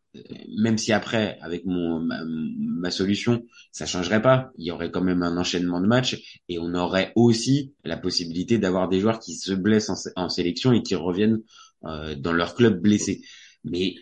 même 0.57 0.77
si 0.77 0.93
après 0.93 1.37
avec 1.41 1.65
mon 1.65 1.99
ma, 1.99 2.91
solution 2.91 3.43
ça 3.71 3.85
changerait 3.85 4.21
pas, 4.21 4.51
il 4.57 4.65
y 4.65 4.71
aurait 4.71 4.91
quand 4.91 5.01
même 5.01 5.23
un 5.23 5.37
enchaînement 5.37 5.81
de 5.81 5.87
matchs 5.87 6.39
et 6.49 6.59
on 6.59 6.73
aurait 6.73 7.11
aussi 7.15 7.73
la 7.83 7.97
possibilité 7.97 8.57
d'avoir 8.57 8.87
des 8.89 8.99
joueurs 8.99 9.19
qui 9.19 9.35
se 9.35 9.51
blessent 9.53 9.89
en, 9.89 9.95
sé- 9.95 10.11
en 10.15 10.29
sélection 10.29 10.71
et 10.73 10.83
qui 10.83 10.95
reviennent 10.95 11.41
euh, 11.85 12.15
dans 12.15 12.31
leur 12.33 12.55
club 12.55 12.81
blessés. 12.81 13.21
Mais 13.63 13.95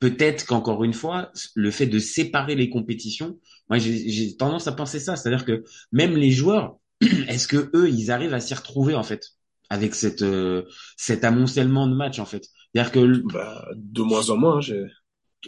peut-être 0.00 0.46
qu'encore 0.46 0.84
une 0.84 0.92
fois, 0.94 1.30
le 1.54 1.70
fait 1.70 1.86
de 1.86 1.98
séparer 1.98 2.54
les 2.54 2.70
compétitions, 2.70 3.38
moi 3.68 3.78
j'ai 3.78 4.36
tendance 4.36 4.66
à 4.68 4.72
penser 4.72 5.00
ça, 5.00 5.16
c'est-à-dire 5.16 5.44
que 5.44 5.64
même 5.92 6.16
les 6.16 6.30
joueurs, 6.30 6.78
est-ce 7.00 7.48
que 7.48 7.70
eux, 7.74 7.88
ils 7.90 8.10
arrivent 8.10 8.34
à 8.34 8.40
s'y 8.40 8.54
retrouver 8.54 8.94
en 8.94 9.02
fait 9.02 9.22
avec 9.70 9.94
cette 9.94 10.22
euh, 10.22 10.64
cet 10.96 11.24
amoncellement 11.24 11.86
de 11.88 11.94
matchs 11.94 12.18
en 12.18 12.26
fait? 12.26 12.46
C'est-à-dire 12.74 12.92
que 12.92 13.26
Bah, 13.32 13.66
de 13.74 14.02
moins 14.02 14.30
en 14.30 14.36
moins, 14.36 14.56
hein, 14.56 14.60
j'ai, 14.60 14.84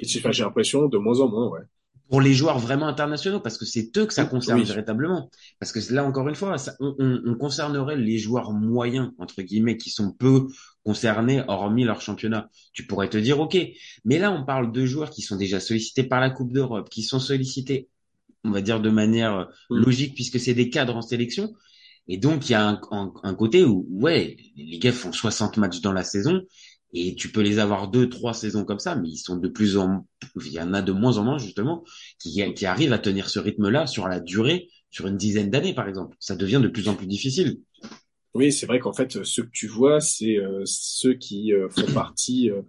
j'ai 0.02 0.18
enfin, 0.20 0.32
j'ai 0.32 0.44
l'impression 0.44 0.88
de 0.88 0.98
moins 0.98 1.20
en 1.20 1.28
moins, 1.28 1.48
ouais. 1.50 1.60
pour 2.08 2.20
les 2.20 2.34
joueurs 2.34 2.58
vraiment 2.60 2.86
internationaux, 2.86 3.40
parce 3.40 3.58
que 3.58 3.64
c'est 3.64 3.90
eux 3.98 4.06
que 4.06 4.14
ça 4.14 4.24
concerne 4.26 4.60
Oui. 4.60 4.64
véritablement. 4.66 5.28
Parce 5.58 5.72
que 5.72 5.80
là 5.92 6.04
encore 6.04 6.28
une 6.28 6.36
fois, 6.36 6.56
ça, 6.56 6.74
on, 6.80 6.94
on- 7.00 7.20
on 7.26 7.34
concernerait 7.34 7.96
les 7.96 8.18
joueurs 8.18 8.52
moyens 8.52 9.10
entre 9.18 9.42
guillemets 9.42 9.76
qui 9.76 9.90
sont 9.90 10.12
peu 10.12 10.46
concernés 10.84 11.42
hormis 11.48 11.82
leur 11.84 12.00
championnat. 12.00 12.48
Tu 12.72 12.86
pourrais 12.86 13.08
te 13.10 13.16
dire 13.18 13.40
ok, 13.40 13.58
mais 14.04 14.18
là 14.18 14.30
on 14.30 14.44
parle 14.44 14.70
de 14.70 14.86
joueurs 14.86 15.10
qui 15.10 15.22
sont 15.22 15.36
déjà 15.36 15.58
sollicités 15.58 16.04
par 16.04 16.20
la 16.20 16.30
Coupe 16.30 16.52
d'Europe, 16.52 16.88
qui 16.90 17.02
sont 17.02 17.18
sollicités, 17.18 17.88
on 18.44 18.50
va 18.52 18.60
dire 18.62 18.80
de 18.80 18.90
manière 18.90 19.48
Mm. 19.70 19.76
logique 19.78 20.14
puisque 20.14 20.38
c'est 20.38 20.54
des 20.54 20.70
cadres 20.70 20.94
en 20.96 21.02
sélection. 21.02 21.54
Et 22.08 22.18
donc 22.18 22.48
il 22.48 22.52
y 22.52 22.54
a 22.54 22.64
un, 22.68 22.80
un- 22.92 23.12
un 23.24 23.34
côté 23.34 23.64
où 23.64 23.84
ouais, 23.90 24.36
les 24.56 24.78
gars 24.78 24.92
font 24.92 25.10
60 25.10 25.56
matchs 25.56 25.80
dans 25.80 25.92
la 25.92 26.04
saison. 26.04 26.40
Et 26.92 27.14
tu 27.14 27.30
peux 27.30 27.42
les 27.42 27.58
avoir 27.58 27.88
deux, 27.88 28.08
trois 28.08 28.32
saisons 28.34 28.64
comme 28.64 28.78
ça, 28.78 28.94
mais 28.96 29.08
ils 29.08 29.18
sont 29.18 29.36
de 29.36 29.48
plus 29.48 29.76
en, 29.76 30.06
il 30.44 30.52
y 30.52 30.60
en 30.60 30.72
a 30.72 30.82
de 30.82 30.92
moins 30.92 31.18
en 31.18 31.24
moins 31.24 31.38
justement 31.38 31.84
qui, 32.18 32.42
qui 32.54 32.66
arrivent 32.66 32.92
à 32.92 32.98
tenir 32.98 33.28
ce 33.28 33.38
rythme-là 33.38 33.86
sur 33.86 34.08
la 34.08 34.20
durée, 34.20 34.68
sur 34.90 35.06
une 35.06 35.16
dizaine 35.16 35.50
d'années 35.50 35.74
par 35.74 35.88
exemple. 35.88 36.16
Ça 36.20 36.36
devient 36.36 36.60
de 36.62 36.68
plus 36.68 36.88
en 36.88 36.94
plus 36.94 37.06
difficile. 37.06 37.58
Oui, 38.34 38.52
c'est 38.52 38.66
vrai 38.66 38.78
qu'en 38.78 38.92
fait, 38.92 39.24
ceux 39.24 39.44
que 39.44 39.50
tu 39.52 39.66
vois, 39.66 40.00
c'est 40.00 40.36
euh, 40.36 40.62
ceux 40.66 41.14
qui 41.14 41.52
euh, 41.54 41.68
font 41.70 41.86
partie, 41.94 42.50
euh, 42.50 42.62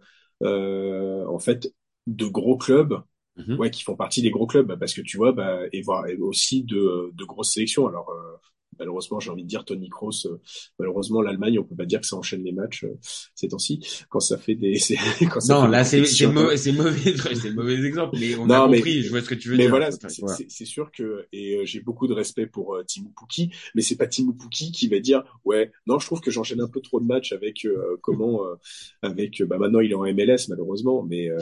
euh, 0.44 1.26
en 1.28 1.40
fait, 1.40 1.74
de 2.08 2.26
gros 2.26 2.58
clubs, 2.58 3.02
Mhm. 3.36 3.58
ouais, 3.58 3.70
qui 3.70 3.84
font 3.84 3.96
partie 3.96 4.22
des 4.22 4.32
gros 4.32 4.48
clubs, 4.48 4.78
parce 4.80 4.94
que 4.94 5.02
tu 5.02 5.18
vois, 5.18 5.34
bah, 5.34 5.60
et 5.74 5.82
voir 5.82 6.08
et 6.08 6.16
aussi 6.18 6.64
de, 6.64 7.12
de 7.14 7.24
grosses 7.26 7.54
sélections. 7.54 7.88
Alors, 7.88 8.10
euh, 8.10 8.38
malheureusement, 8.80 9.20
j'ai 9.20 9.30
envie 9.32 9.44
de 9.44 9.48
dire 9.48 9.66
Tony 9.66 9.90
Kroos. 9.90 10.26
euh, 10.28 10.40
malheureusement, 10.80 11.22
l'Allemagne, 11.22 11.60
on 11.60 11.64
peut 11.64 11.76
pas 11.76 11.86
dire 11.86 12.02
que 12.02 12.08
ça 12.08 12.16
enchaîne 12.16 12.44
les 12.44 12.52
matchs 12.52 12.84
euh, 12.84 12.98
ces 13.36 13.48
temps-ci, 13.50 13.80
quand 14.10 14.20
ça 14.20 14.38
fait 14.38 14.56
des, 14.56 14.76
c'est- 14.80 14.98
quand 15.32 15.40
ça 15.40 15.54
Non, 15.56 15.66
fait 15.66 15.72
là 15.72 15.84
c'est 15.84 16.06
c'est 16.06 16.28
mauvais, 16.28 16.58
c'est 16.58 16.72
mauvais, 16.72 17.14
mauvais 17.56 17.86
exemple, 17.86 18.18
mais 18.20 18.36
on 18.36 18.46
Non, 18.48 18.64
a 18.64 18.68
mais- 18.68 18.78
compris. 18.78 19.02
Je 19.04 19.10
vois 19.10 19.22
ce 19.22 19.30
que 19.30 19.36
tu 19.36 19.50
veux 19.50 19.56
mais 19.58 19.64
dire. 19.64 19.70
voilà, 19.72 19.88
Enfin, 19.90 20.10
c'est 20.10 20.22
voilà. 20.22 20.36
c'est- 20.38 20.48
c'est 20.50 20.66
sûr 20.66 20.92
que 20.92 21.26
et 21.34 21.56
euh, 21.58 21.66
j'ai 21.66 21.80
beaucoup 21.82 22.08
de 22.08 22.14
respect 22.14 22.48
pour 22.48 22.76
euh, 22.76 22.84
Timo 22.84 23.12
Pukki, 23.18 23.52
mais 23.76 23.82
c'est 23.82 23.96
pas 23.98 24.08
Timo 24.08 24.34
Pukki 24.34 24.72
qui 24.72 24.88
va 24.88 25.00
dire 25.00 25.24
ouais 25.46 25.72
non 25.86 26.00
je 26.00 26.06
trouve 26.06 26.22
que 26.22 26.32
j'enchaîne 26.32 26.62
un 26.62 26.68
peu 26.68 26.82
trop 26.82 27.00
de 27.00 27.06
matchs 27.06 27.32
avec 27.34 27.66
euh, 27.66 27.98
comment 28.02 28.46
euh, 28.46 28.56
avec 29.02 29.42
bah 29.44 29.58
maintenant 29.58 29.80
il 29.80 29.92
est 29.92 29.96
en 29.96 30.04
MLS 30.06 30.48
malheureusement, 30.50 31.04
mais 31.04 31.30
euh, 31.30 31.38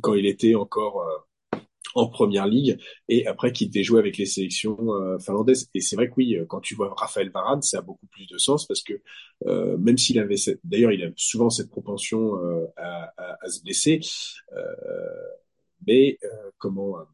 quand 0.00 0.14
il 0.14 0.26
était 0.26 0.54
encore 0.54 1.02
euh, 1.02 1.12
en 1.94 2.08
première 2.08 2.46
ligue 2.46 2.78
et 3.08 3.26
après 3.26 3.52
qu'il 3.52 3.68
devait 3.70 3.82
jouer 3.84 3.98
avec 4.00 4.16
les 4.18 4.26
sélections 4.26 4.78
euh, 4.94 5.18
finlandaises 5.18 5.68
et 5.74 5.80
c'est 5.80 5.96
vrai 5.96 6.08
que 6.08 6.14
oui 6.16 6.36
euh, 6.36 6.44
quand 6.46 6.60
tu 6.60 6.74
vois 6.74 6.94
Raphaël 6.96 7.30
Varane 7.30 7.62
ça 7.62 7.78
a 7.78 7.82
beaucoup 7.82 8.06
plus 8.06 8.26
de 8.26 8.38
sens 8.38 8.66
parce 8.66 8.82
que 8.82 8.94
euh, 9.46 9.76
même 9.78 9.98
s'il 9.98 10.18
avait 10.18 10.36
cette 10.36 10.60
d'ailleurs 10.64 10.92
il 10.92 11.02
a 11.04 11.08
souvent 11.16 11.50
cette 11.50 11.68
propension 11.70 12.36
euh, 12.42 12.66
à, 12.76 13.12
à, 13.16 13.36
à 13.42 13.48
se 13.48 13.62
blesser 13.62 14.00
euh, 14.56 14.62
mais 15.86 16.18
euh, 16.24 16.28
comment 16.58 16.98
euh, 16.98 17.04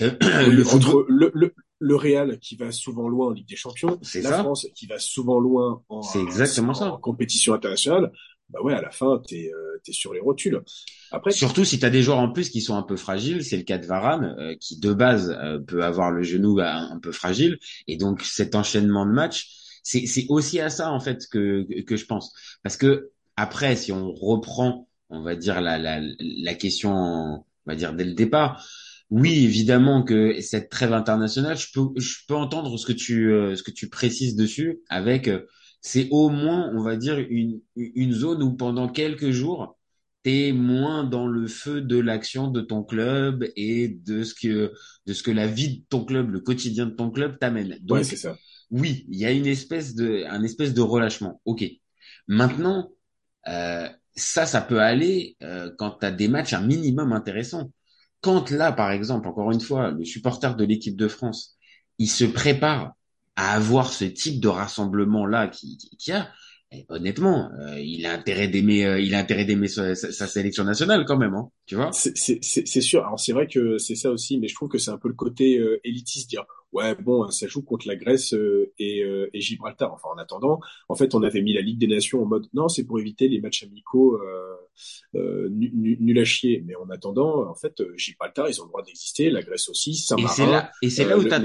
Le, 0.00 0.50
le 0.50 1.04
le, 1.08 1.30
le, 1.34 1.54
le 1.78 1.94
Real 1.96 2.38
qui 2.40 2.56
va 2.56 2.72
souvent 2.72 3.08
loin 3.08 3.28
en 3.28 3.30
Ligue 3.30 3.48
des 3.48 3.54
Champions, 3.54 3.98
C'est 4.02 4.22
la 4.22 4.30
ça. 4.30 4.38
France 4.40 4.66
qui 4.74 4.86
va 4.86 4.98
souvent 4.98 5.38
loin 5.38 5.84
en, 5.88 6.02
C'est 6.02 6.20
exactement 6.20 6.70
en 6.72 6.74
ça. 6.74 6.98
compétition 7.00 7.54
internationale, 7.54 8.10
bah 8.50 8.60
ouais, 8.62 8.74
à 8.74 8.80
la 8.80 8.90
fin, 8.90 9.20
t'es 9.26 9.50
euh, 9.54 9.78
t'es 9.84 9.92
sur 9.92 10.14
les 10.14 10.20
rotules. 10.20 10.62
Après, 11.10 11.30
Surtout 11.30 11.64
si 11.64 11.78
tu 11.78 11.84
as 11.84 11.90
des 11.90 12.02
joueurs 12.02 12.18
en 12.18 12.30
plus 12.32 12.48
qui 12.48 12.60
sont 12.62 12.76
un 12.76 12.82
peu 12.82 12.96
fragiles, 12.96 13.44
c'est 13.44 13.56
le 13.56 13.62
cas 13.62 13.78
de 13.78 13.86
Varane, 13.86 14.36
euh, 14.38 14.54
qui 14.58 14.78
de 14.80 14.92
base 14.92 15.36
euh, 15.42 15.58
peut 15.58 15.84
avoir 15.84 16.10
le 16.10 16.22
genou 16.22 16.58
un, 16.60 16.90
un 16.90 16.98
peu 16.98 17.12
fragile, 17.12 17.58
et 17.86 17.96
donc 17.96 18.22
cet 18.22 18.54
enchaînement 18.54 19.04
de 19.06 19.12
matchs, 19.12 19.48
c'est 19.82 20.06
c'est 20.06 20.26
aussi 20.28 20.60
à 20.60 20.70
ça 20.70 20.90
en 20.90 21.00
fait 21.00 21.26
que 21.30 21.66
que 21.82 21.96
je 21.96 22.06
pense, 22.06 22.32
parce 22.62 22.76
que 22.76 23.10
après 23.36 23.76
si 23.76 23.92
on 23.92 24.12
reprend, 24.12 24.88
on 25.10 25.22
va 25.22 25.36
dire 25.36 25.60
la 25.60 25.78
la 25.78 26.00
la 26.20 26.54
question, 26.54 26.92
on 26.92 27.44
va 27.66 27.74
dire 27.74 27.92
dès 27.92 28.04
le 28.04 28.14
départ. 28.14 28.64
Oui, 29.10 29.44
évidemment 29.44 30.02
que 30.02 30.38
cette 30.42 30.68
trêve 30.68 30.92
internationale, 30.92 31.56
je 31.56 31.68
peux 31.72 31.88
je 31.98 32.16
peux 32.26 32.34
entendre 32.34 32.76
ce 32.78 32.84
que 32.86 32.92
tu 32.92 33.32
euh, 33.32 33.56
ce 33.56 33.62
que 33.62 33.70
tu 33.70 33.88
précises 33.88 34.36
dessus 34.36 34.80
avec 34.90 35.28
euh, 35.28 35.46
c'est 35.80 36.08
au 36.10 36.28
moins 36.30 36.70
on 36.74 36.82
va 36.82 36.96
dire 36.96 37.18
une 37.18 37.60
une 37.76 38.12
zone 38.12 38.42
où 38.42 38.56
pendant 38.56 38.88
quelques 38.88 39.30
jours 39.30 39.78
t'es 40.22 40.52
moins 40.52 41.04
dans 41.04 41.26
le 41.26 41.46
feu 41.46 41.80
de 41.80 41.98
l'action 41.98 42.48
de 42.50 42.60
ton 42.60 42.82
club 42.84 43.44
et 43.56 43.88
de 43.88 44.22
ce 44.24 44.34
que 44.34 44.72
de 45.06 45.12
ce 45.12 45.22
que 45.22 45.30
la 45.30 45.46
vie 45.46 45.78
de 45.80 45.84
ton 45.88 46.04
club, 46.04 46.30
le 46.30 46.40
quotidien 46.40 46.86
de 46.86 46.90
ton 46.90 47.10
club 47.10 47.38
t'amène. 47.38 47.78
Donc 47.82 47.98
ouais, 47.98 48.04
c'est 48.04 48.16
ça. 48.16 48.36
oui, 48.70 49.06
il 49.08 49.18
y 49.18 49.24
a 49.26 49.32
une 49.32 49.46
espèce 49.46 49.94
de 49.94 50.24
un 50.28 50.42
espèce 50.42 50.74
de 50.74 50.80
relâchement. 50.82 51.40
Ok. 51.44 51.64
Maintenant, 52.26 52.90
euh, 53.48 53.88
ça, 54.14 54.46
ça 54.46 54.60
peut 54.60 54.80
aller 54.80 55.36
euh, 55.42 55.70
quand 55.78 55.98
tu 56.00 56.06
as 56.06 56.10
des 56.10 56.28
matchs 56.28 56.52
un 56.52 56.60
minimum 56.66 57.12
intéressants. 57.12 57.72
Quand 58.20 58.50
là, 58.50 58.72
par 58.72 58.90
exemple, 58.90 59.28
encore 59.28 59.52
une 59.52 59.60
fois, 59.60 59.92
le 59.92 60.04
supporter 60.04 60.56
de 60.56 60.64
l'équipe 60.64 60.96
de 60.96 61.08
France, 61.08 61.56
il 61.98 62.08
se 62.08 62.24
prépare 62.24 62.94
à 63.38 63.52
avoir 63.54 63.92
ce 63.92 64.04
type 64.04 64.40
de 64.40 64.48
rassemblement 64.48 65.24
là 65.24 65.46
qui, 65.46 65.78
qui, 65.78 65.96
qui 65.96 66.10
a, 66.12 66.28
et 66.72 66.84
honnêtement, 66.90 67.50
euh, 67.60 67.80
il 67.80 68.04
a 68.04 68.12
intérêt 68.12 68.48
d'aimer, 68.48 68.84
euh, 68.84 69.00
il 69.00 69.14
a 69.14 69.20
intérêt 69.20 69.44
d'aimer 69.44 69.68
sa, 69.68 69.94
sa- 69.94 70.12
sa 70.12 70.26
sélection 70.26 70.64
nationale 70.64 71.04
quand 71.06 71.16
même, 71.16 71.34
hein, 71.34 71.48
tu 71.64 71.76
vois. 71.76 71.90
C'est 71.92 72.80
sûr. 72.82 73.06
Alors 73.06 73.18
c'est 73.18 73.32
vrai 73.32 73.46
que 73.46 73.78
c'est 73.78 73.94
ça 73.94 74.10
aussi, 74.10 74.38
mais 74.38 74.48
je 74.48 74.54
trouve 74.54 74.68
que 74.68 74.76
c'est 74.76 74.90
un 74.90 74.98
peu 74.98 75.08
le 75.08 75.14
côté 75.14 75.56
euh, 75.58 75.80
élitiste, 75.84 76.28
dire 76.28 76.44
ouais, 76.72 76.94
bon, 76.96 77.30
ça 77.30 77.46
joue 77.46 77.62
contre 77.62 77.86
la 77.88 77.96
Grèce 77.96 78.34
euh, 78.34 78.72
et, 78.78 79.02
euh, 79.02 79.30
et, 79.32 79.40
Gibraltar. 79.40 79.92
Enfin, 79.94 80.08
en 80.14 80.18
attendant, 80.18 80.60
en 80.88 80.94
fait, 80.96 81.14
on 81.14 81.22
avait 81.22 81.40
mis 81.40 81.54
la 81.54 81.62
Ligue 81.62 81.78
des 81.78 81.86
Nations 81.86 82.22
en 82.22 82.26
mode, 82.26 82.46
non, 82.52 82.68
c'est 82.68 82.84
pour 82.84 82.98
éviter 82.98 83.28
les 83.28 83.40
matchs 83.40 83.62
amicaux 83.62 84.20
euh, 85.14 85.48
nul 85.50 86.18
à 86.18 86.24
chier. 86.24 86.62
Mais 86.66 86.74
en 86.74 86.90
attendant, 86.90 87.48
en 87.48 87.54
fait, 87.54 87.80
Gibraltar, 87.96 88.48
ils 88.48 88.60
ont 88.60 88.64
le 88.64 88.68
droit 88.70 88.82
d'exister, 88.82 89.30
la 89.30 89.42
Grèce 89.42 89.68
aussi, 89.70 89.94
Saint-Marin. 89.94 90.68
Et 90.82 90.90
c'est 90.90 91.06
là, 91.06 91.16
où 91.16 91.24
t'as 91.24 91.38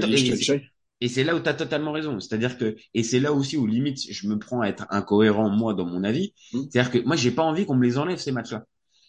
et 1.00 1.08
c'est 1.08 1.24
là 1.24 1.34
où 1.34 1.40
tu 1.40 1.48
as 1.48 1.54
totalement 1.54 1.92
raison. 1.92 2.18
C'est-à-dire 2.20 2.56
que, 2.56 2.76
et 2.94 3.02
c'est 3.02 3.20
là 3.20 3.32
aussi 3.32 3.56
où 3.56 3.66
limite 3.66 3.98
je 4.10 4.28
me 4.28 4.38
prends 4.38 4.60
à 4.60 4.68
être 4.68 4.86
incohérent 4.90 5.50
moi 5.50 5.74
dans 5.74 5.86
mon 5.86 6.04
avis. 6.04 6.34
Mmh. 6.52 6.60
C'est-à-dire 6.70 6.90
que 6.92 7.06
moi 7.06 7.16
j'ai 7.16 7.30
pas 7.30 7.42
envie 7.42 7.66
qu'on 7.66 7.76
me 7.76 7.84
les 7.84 7.98
enlève 7.98 8.18
ces 8.18 8.32
matchs-là. 8.32 8.64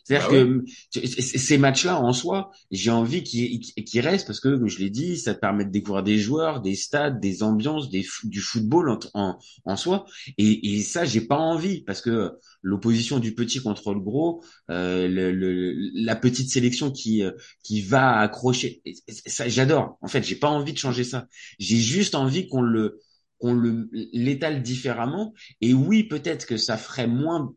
C'est-à-dire 0.06 0.30
bah 0.30 0.66
que 0.94 1.02
ces 1.02 1.58
matchs-là, 1.58 2.00
en 2.00 2.14
soi, 2.14 2.52
j'ai 2.70 2.92
envie 2.92 3.24
qu'ils 3.24 4.02
restent 4.02 4.28
parce 4.28 4.40
que, 4.40 4.56
comme 4.56 4.68
je 4.68 4.78
l'ai 4.80 4.92
dit, 4.92 5.18
ça 5.18 5.34
permet 5.34 5.66
de 5.66 5.72
découvrir 5.72 6.04
des 6.04 6.20
joueurs, 6.20 6.62
des 6.62 6.76
stades, 6.76 7.20
des 7.20 7.42
ambiances, 7.42 7.90
des, 7.90 8.06
du 8.24 8.40
football 8.40 9.00
en, 9.16 9.40
en, 9.66 9.76
soi. 9.76 10.06
Et, 10.38 10.76
et 10.78 10.84
ça, 10.84 11.06
j'ai 11.06 11.22
pas 11.22 11.38
envie 11.38 11.82
parce 11.82 12.02
que 12.02 12.34
l'opposition 12.62 13.18
du 13.20 13.34
petit 13.34 13.62
contre 13.62 13.94
le 13.96 14.00
gros, 14.00 14.44
euh, 14.70 15.08
le, 15.08 15.74
la 15.96 16.16
petite 16.16 16.52
sélection 16.52 16.92
qui 16.92 17.24
qui 17.64 17.82
va 17.82 18.20
accrocher, 18.20 18.82
ça, 19.08 19.48
j'adore. 19.50 19.98
En 20.02 20.08
fait, 20.08 20.24
j'ai 20.24 20.36
pas 20.36 20.50
envie 20.50 20.74
de 20.74 20.78
changer 20.78 21.04
ça. 21.04 21.28
J'ai 21.60 21.78
juste 21.78 22.16
envie 22.16 22.48
qu'on 22.48 22.62
le 22.62 23.00
qu'on 23.40 23.54
le 23.54 23.90
l'étale 24.14 24.62
différemment. 24.62 25.34
Et 25.62 25.74
oui, 25.74 26.04
peut-être 26.04 26.46
que 26.46 26.58
ça 26.58 26.78
ferait 26.78 27.08
moins 27.08 27.54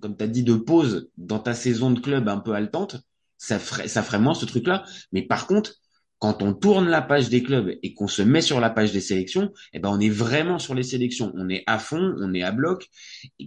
comme 0.00 0.16
tu 0.16 0.24
as 0.24 0.28
dit, 0.28 0.42
de 0.42 0.54
pause 0.54 1.10
dans 1.16 1.38
ta 1.38 1.54
saison 1.54 1.90
de 1.90 2.00
club 2.00 2.28
un 2.28 2.38
peu 2.38 2.52
haletante, 2.52 2.96
ça 3.38 3.58
ferait, 3.58 3.88
ça 3.88 4.02
ferait 4.02 4.18
moins 4.18 4.34
ce 4.34 4.46
truc-là. 4.46 4.84
Mais 5.12 5.22
par 5.22 5.46
contre, 5.46 5.74
quand 6.18 6.42
on 6.42 6.52
tourne 6.52 6.88
la 6.88 7.00
page 7.00 7.30
des 7.30 7.42
clubs 7.42 7.70
et 7.82 7.94
qu'on 7.94 8.06
se 8.06 8.20
met 8.20 8.42
sur 8.42 8.60
la 8.60 8.68
page 8.68 8.92
des 8.92 9.00
sélections, 9.00 9.52
eh 9.72 9.78
ben 9.78 9.88
on 9.88 9.98
est 9.98 10.10
vraiment 10.10 10.58
sur 10.58 10.74
les 10.74 10.82
sélections. 10.82 11.32
On 11.34 11.48
est 11.48 11.64
à 11.66 11.78
fond, 11.78 12.14
on 12.18 12.34
est 12.34 12.42
à 12.42 12.52
bloc, 12.52 12.88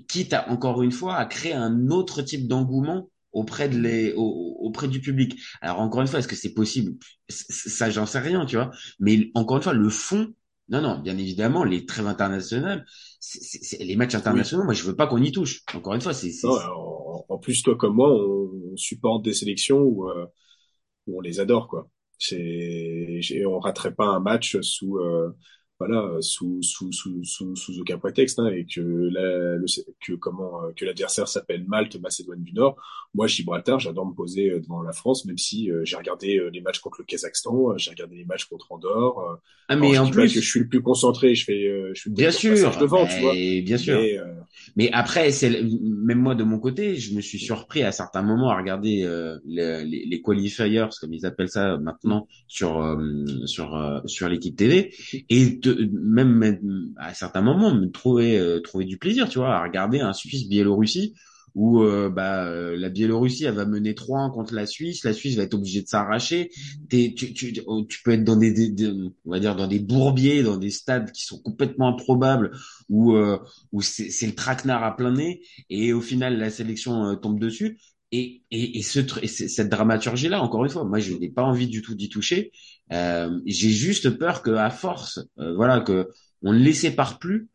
quitte 0.07 0.33
à, 0.33 0.49
encore 0.49 0.81
une 0.81 0.91
fois 0.91 1.15
à 1.15 1.25
créer 1.25 1.53
un 1.53 1.89
autre 1.89 2.23
type 2.23 2.47
d'engouement 2.47 3.09
auprès 3.31 3.69
de 3.69 3.77
les 3.77 4.13
auprès 4.15 4.87
du 4.87 5.01
public. 5.01 5.39
Alors 5.61 5.81
encore 5.81 6.01
une 6.01 6.07
fois, 6.07 6.19
est-ce 6.19 6.27
que 6.27 6.35
c'est 6.35 6.53
possible? 6.53 6.93
Ça, 7.29 7.91
j'en 7.91 8.07
sais 8.07 8.19
rien, 8.19 8.45
tu 8.47 8.55
vois. 8.55 8.71
Mais 8.99 9.29
encore 9.35 9.57
une 9.57 9.63
fois, 9.63 9.73
le 9.73 9.89
fond, 9.89 10.33
non, 10.73 10.81
non, 10.81 10.99
bien 10.99 11.15
évidemment, 11.19 11.63
les 11.63 11.85
trêves 11.85 12.07
internationales, 12.07 12.83
les 13.79 13.95
matchs 13.95 14.15
internationaux, 14.15 14.63
moi 14.63 14.73
je 14.73 14.83
veux 14.83 14.95
pas 14.95 15.05
qu'on 15.05 15.21
y 15.21 15.31
touche. 15.31 15.61
Encore 15.75 15.93
une 15.93 16.01
fois, 16.01 16.15
c'est. 16.15 16.33
En, 16.45 17.25
en, 17.29 17.37
plus, 17.37 17.61
toi 17.61 17.77
comme 17.77 17.93
moi, 17.93 18.11
on, 18.11 18.75
supporte 18.75 19.23
des 19.23 19.33
sélections 19.33 19.81
où, 19.81 20.09
euh, 20.09 20.25
où 21.05 21.19
on 21.19 21.21
les 21.21 21.39
adore, 21.39 21.67
quoi. 21.67 21.87
C'est, 22.17 23.21
on 23.45 23.59
raterait 23.59 23.93
pas 23.93 24.07
un 24.07 24.19
match 24.19 24.59
sous 24.61 24.97
euh, 24.97 25.37
voilà, 25.85 26.21
sous, 26.21 26.61
sous, 26.61 26.91
sous, 26.91 27.23
sous, 27.23 27.55
sous 27.55 27.79
aucun 27.79 27.97
prétexte, 27.97 28.39
hein, 28.39 28.47
et 28.47 28.65
que 28.65 28.81
la, 28.81 29.57
le, 29.57 29.65
que 30.01 30.13
comment 30.13 30.63
euh, 30.63 30.71
que 30.75 30.85
l'adversaire 30.85 31.27
s'appelle 31.27 31.65
Malte, 31.67 31.99
Macédoine 31.99 32.41
du 32.41 32.53
Nord. 32.53 32.77
Moi, 33.13 33.27
Gibraltar, 33.27 33.79
j'adore 33.79 34.05
me 34.05 34.13
poser 34.13 34.49
euh, 34.49 34.59
devant 34.59 34.81
la 34.81 34.93
France, 34.93 35.25
même 35.25 35.37
si 35.37 35.69
euh, 35.69 35.81
j'ai 35.83 35.97
regardé 35.97 36.41
les 36.51 36.61
matchs 36.61 36.79
contre 36.79 37.01
le 37.01 37.05
Kazakhstan, 37.05 37.77
j'ai 37.77 37.91
regardé 37.91 38.15
les 38.15 38.25
matchs 38.25 38.45
contre 38.45 38.71
Andorre. 38.71 39.39
ah 39.67 39.75
mais 39.75 39.97
en 39.97 40.09
plus 40.09 40.33
que 40.33 40.41
je 40.41 40.49
suis 40.49 40.61
le 40.61 40.67
plus 40.67 40.81
concentré, 40.81 41.35
je 41.35 41.45
fais, 41.45 41.89
je 41.93 41.99
suis 41.99 42.09
bien 42.09 42.31
sûr 42.31 42.77
devant, 42.77 43.05
tu 43.05 43.19
vois. 43.19 43.33
Bien 43.33 43.77
sûr. 43.77 43.99
Mais, 43.99 44.19
mais 44.75 44.89
après, 44.91 45.31
c'est 45.31 45.63
même 45.81 46.19
moi 46.19 46.35
de 46.35 46.43
mon 46.43 46.59
côté, 46.59 46.95
je 46.95 47.15
me 47.15 47.21
suis 47.21 47.39
surpris 47.39 47.83
à 47.83 47.91
certains 47.91 48.21
moments 48.21 48.49
à 48.49 48.57
regarder 48.57 49.07
les, 49.45 49.85
les, 49.85 50.05
les, 50.05 50.21
qualifiers, 50.21 50.87
comme 50.99 51.13
ils 51.13 51.25
appellent 51.25 51.49
ça 51.49 51.77
maintenant, 51.77 52.27
sur 52.47 52.97
sur 53.45 54.01
sur 54.05 54.29
l'équipe 54.29 54.55
TV, 54.55 54.93
et 55.29 55.59
même, 55.91 56.93
à 56.97 57.13
certains 57.13 57.41
moments 57.41 57.73
me 57.73 57.87
trouver 57.87 58.37
euh, 58.37 58.59
trouver 58.59 58.85
du 58.85 58.97
plaisir, 58.97 59.29
tu 59.29 59.39
vois, 59.39 59.55
à 59.55 59.63
regarder 59.63 59.99
un 59.99 60.13
Suisse 60.13 60.47
Biélorussie 60.47 61.15
où 61.55 61.81
euh, 61.83 62.09
bah 62.09 62.45
euh, 62.45 62.75
la 62.77 62.89
Biélorussie 62.89 63.45
elle 63.45 63.55
va 63.55 63.65
mener 63.65 63.93
3-1 63.93 64.31
contre 64.31 64.53
la 64.53 64.65
Suisse, 64.65 65.03
la 65.03 65.13
Suisse 65.13 65.35
va 65.35 65.43
être 65.43 65.53
obligée 65.53 65.81
de 65.81 65.87
s'arracher. 65.87 66.49
Tu, 66.89 67.13
tu, 67.15 67.53
oh, 67.67 67.83
tu, 67.87 68.01
peux 68.03 68.11
être 68.11 68.23
dans 68.23 68.35
des, 68.35 68.75
on 69.25 69.31
va 69.31 69.39
dire 69.39 69.55
dans 69.55 69.67
des 69.67 69.79
bourbiers, 69.79 70.43
dans 70.43 70.57
des 70.57 70.71
stades 70.71 71.11
qui 71.11 71.25
sont 71.25 71.39
complètement 71.41 71.89
improbables 71.89 72.51
où 72.89 73.15
où 73.71 73.81
c'est 73.81 74.25
le 74.27 74.35
traquenard 74.35 74.83
à 74.83 74.95
plein 74.95 75.11
nez 75.11 75.41
et 75.69 75.93
au 75.93 76.01
final 76.01 76.37
la 76.37 76.49
sélection 76.49 77.15
tombe 77.17 77.39
dessus. 77.39 77.77
Et, 78.15 78.43
et, 78.51 78.77
et, 78.77 78.83
ce, 78.83 78.99
et 79.23 79.27
cette 79.27 79.69
dramaturgie 79.69 80.29
là, 80.29 80.39
encore 80.39 80.63
une 80.63 80.69
fois, 80.69 80.83
moi 80.83 80.99
je 80.99 81.13
n'ai 81.13 81.29
pas 81.31 81.41
envie 81.41 81.67
du 81.67 81.81
tout 81.81 81.95
d'y 81.95 82.09
toucher. 82.09 82.51
Euh, 82.91 83.39
j'ai 83.47 83.69
juste 83.71 84.11
peur 84.19 84.43
que 84.43 84.51
à 84.51 84.69
force, 84.69 85.19
euh, 85.39 85.55
voilà, 85.55 85.79
que 85.81 86.09
on 86.43 86.53
ne 86.53 86.59
les 86.59 86.73
sépare 86.73 87.17
plus, 87.17 87.49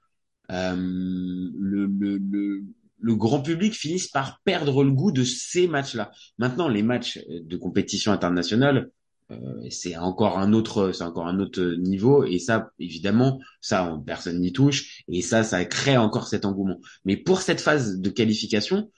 euh, 0.51 0.75
le, 0.77 1.87
le, 1.87 2.19
le, 2.19 2.65
le, 3.01 3.15
grand 3.15 3.41
public 3.41 3.75
finisse 3.75 4.09
par 4.09 4.41
perdre 4.45 4.85
le 4.85 4.91
goût 4.91 5.13
de 5.13 5.25
ces 5.25 5.67
matchs-là. 5.69 6.11
Maintenant, 6.39 6.69
les 6.69 6.83
matchs 6.83 7.21
de 7.29 7.57
compétition 7.57 8.13
internationale, 8.13 8.91
euh, 9.31 9.37
c'est 9.71 9.97
encore 9.97 10.39
un 10.39 10.53
autre, 10.53 10.93
c'est 10.93 11.05
encore 11.05 11.27
un 11.27 11.39
autre 11.39 11.63
niveau, 11.79 12.25
et 12.25 12.39
ça, 12.39 12.71
évidemment, 12.79 13.41
ça, 13.61 13.99
personne 14.07 14.41
n'y 14.41 14.53
touche, 14.53 15.03
et 15.09 15.21
ça, 15.21 15.43
ça 15.43 15.65
crée 15.65 15.97
encore 15.97 16.29
cet 16.29 16.45
engouement. 16.45 16.81
Mais 17.05 17.17
pour 17.17 17.43
cette 17.43 17.61
phase 17.61 17.99
de 17.99 18.11
qualification, 18.11 18.91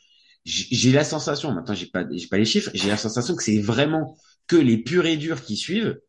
j'ai 0.45 0.93
la 0.93 1.05
sensation, 1.05 1.53
maintenant 1.53 1.75
j'ai 1.75 1.87
pas, 1.87 2.05
j'ai 2.11 2.27
pas 2.29 2.39
les 2.39 2.45
chiffres, 2.45 2.71
j'ai 2.75 2.89
la 2.89 2.97
sensation 2.97 3.37
que 3.37 3.43
c'est 3.43 3.59
vraiment 3.59 4.17
que 4.47 4.57
les 4.57 4.79
purs 4.79 5.07
et 5.07 5.17
durs 5.17 5.43
qui 5.43 5.57
suivent 5.57 6.01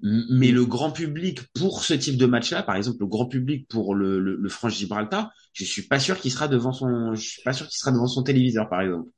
mais 0.00 0.52
le 0.52 0.64
grand 0.64 0.92
public 0.92 1.40
pour 1.54 1.82
ce 1.84 1.94
type 1.94 2.16
de 2.18 2.26
match-là, 2.26 2.62
par 2.62 2.76
exemple, 2.76 2.98
le 3.00 3.06
grand 3.06 3.26
public 3.26 3.66
pour 3.68 3.94
le, 3.94 4.20
le, 4.20 4.36
le 4.36 4.48
France 4.48 4.74
Gibraltar, 4.74 5.30
je 5.52 5.64
suis 5.64 5.82
pas 5.88 5.98
sûr 5.98 6.18
qu'il 6.20 6.30
sera 6.30 6.48
devant 6.48 6.72
son, 6.72 7.14
je 7.14 7.20
suis 7.28 7.42
pas 7.42 7.52
sûr 7.52 7.66
qu'il 7.66 7.76
sera 7.78 7.92
devant 7.92 8.06
son 8.06 8.22
téléviseur, 8.22 8.68
par 8.68 8.82
exemple. 8.82 9.10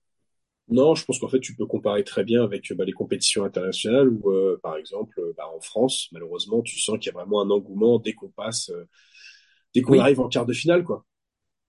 Non, 0.69 0.95
je 0.95 1.05
pense 1.05 1.19
qu'en 1.19 1.29
fait, 1.29 1.41
tu 1.41 1.55
peux 1.57 1.67
comparer 1.67 2.05
très 2.05 2.23
bien 2.25 2.45
avec 2.45 2.73
bah, 2.75 2.85
les 2.85 2.93
compétitions 2.93 3.45
internationales 3.45 4.09
où, 4.09 4.31
euh, 4.31 4.59
par 4.63 4.77
exemple, 4.77 5.21
bah, 5.37 5.45
en 5.55 5.61
France, 5.61 6.09
malheureusement, 6.13 6.63
tu 6.63 6.79
sens 6.79 6.97
qu'il 6.99 7.07
y 7.07 7.11
a 7.11 7.19
vraiment 7.19 7.41
un 7.43 7.51
engouement 7.51 7.99
dès 7.99 8.13
qu'on 8.15 8.29
passe, 8.31 8.71
euh, 8.71 8.85
dès 9.75 9.83
qu'on 9.83 9.99
arrive 9.99 10.21
en 10.21 10.29
quart 10.29 10.47
de 10.47 10.55
finale, 10.55 10.85
quoi. 10.85 11.07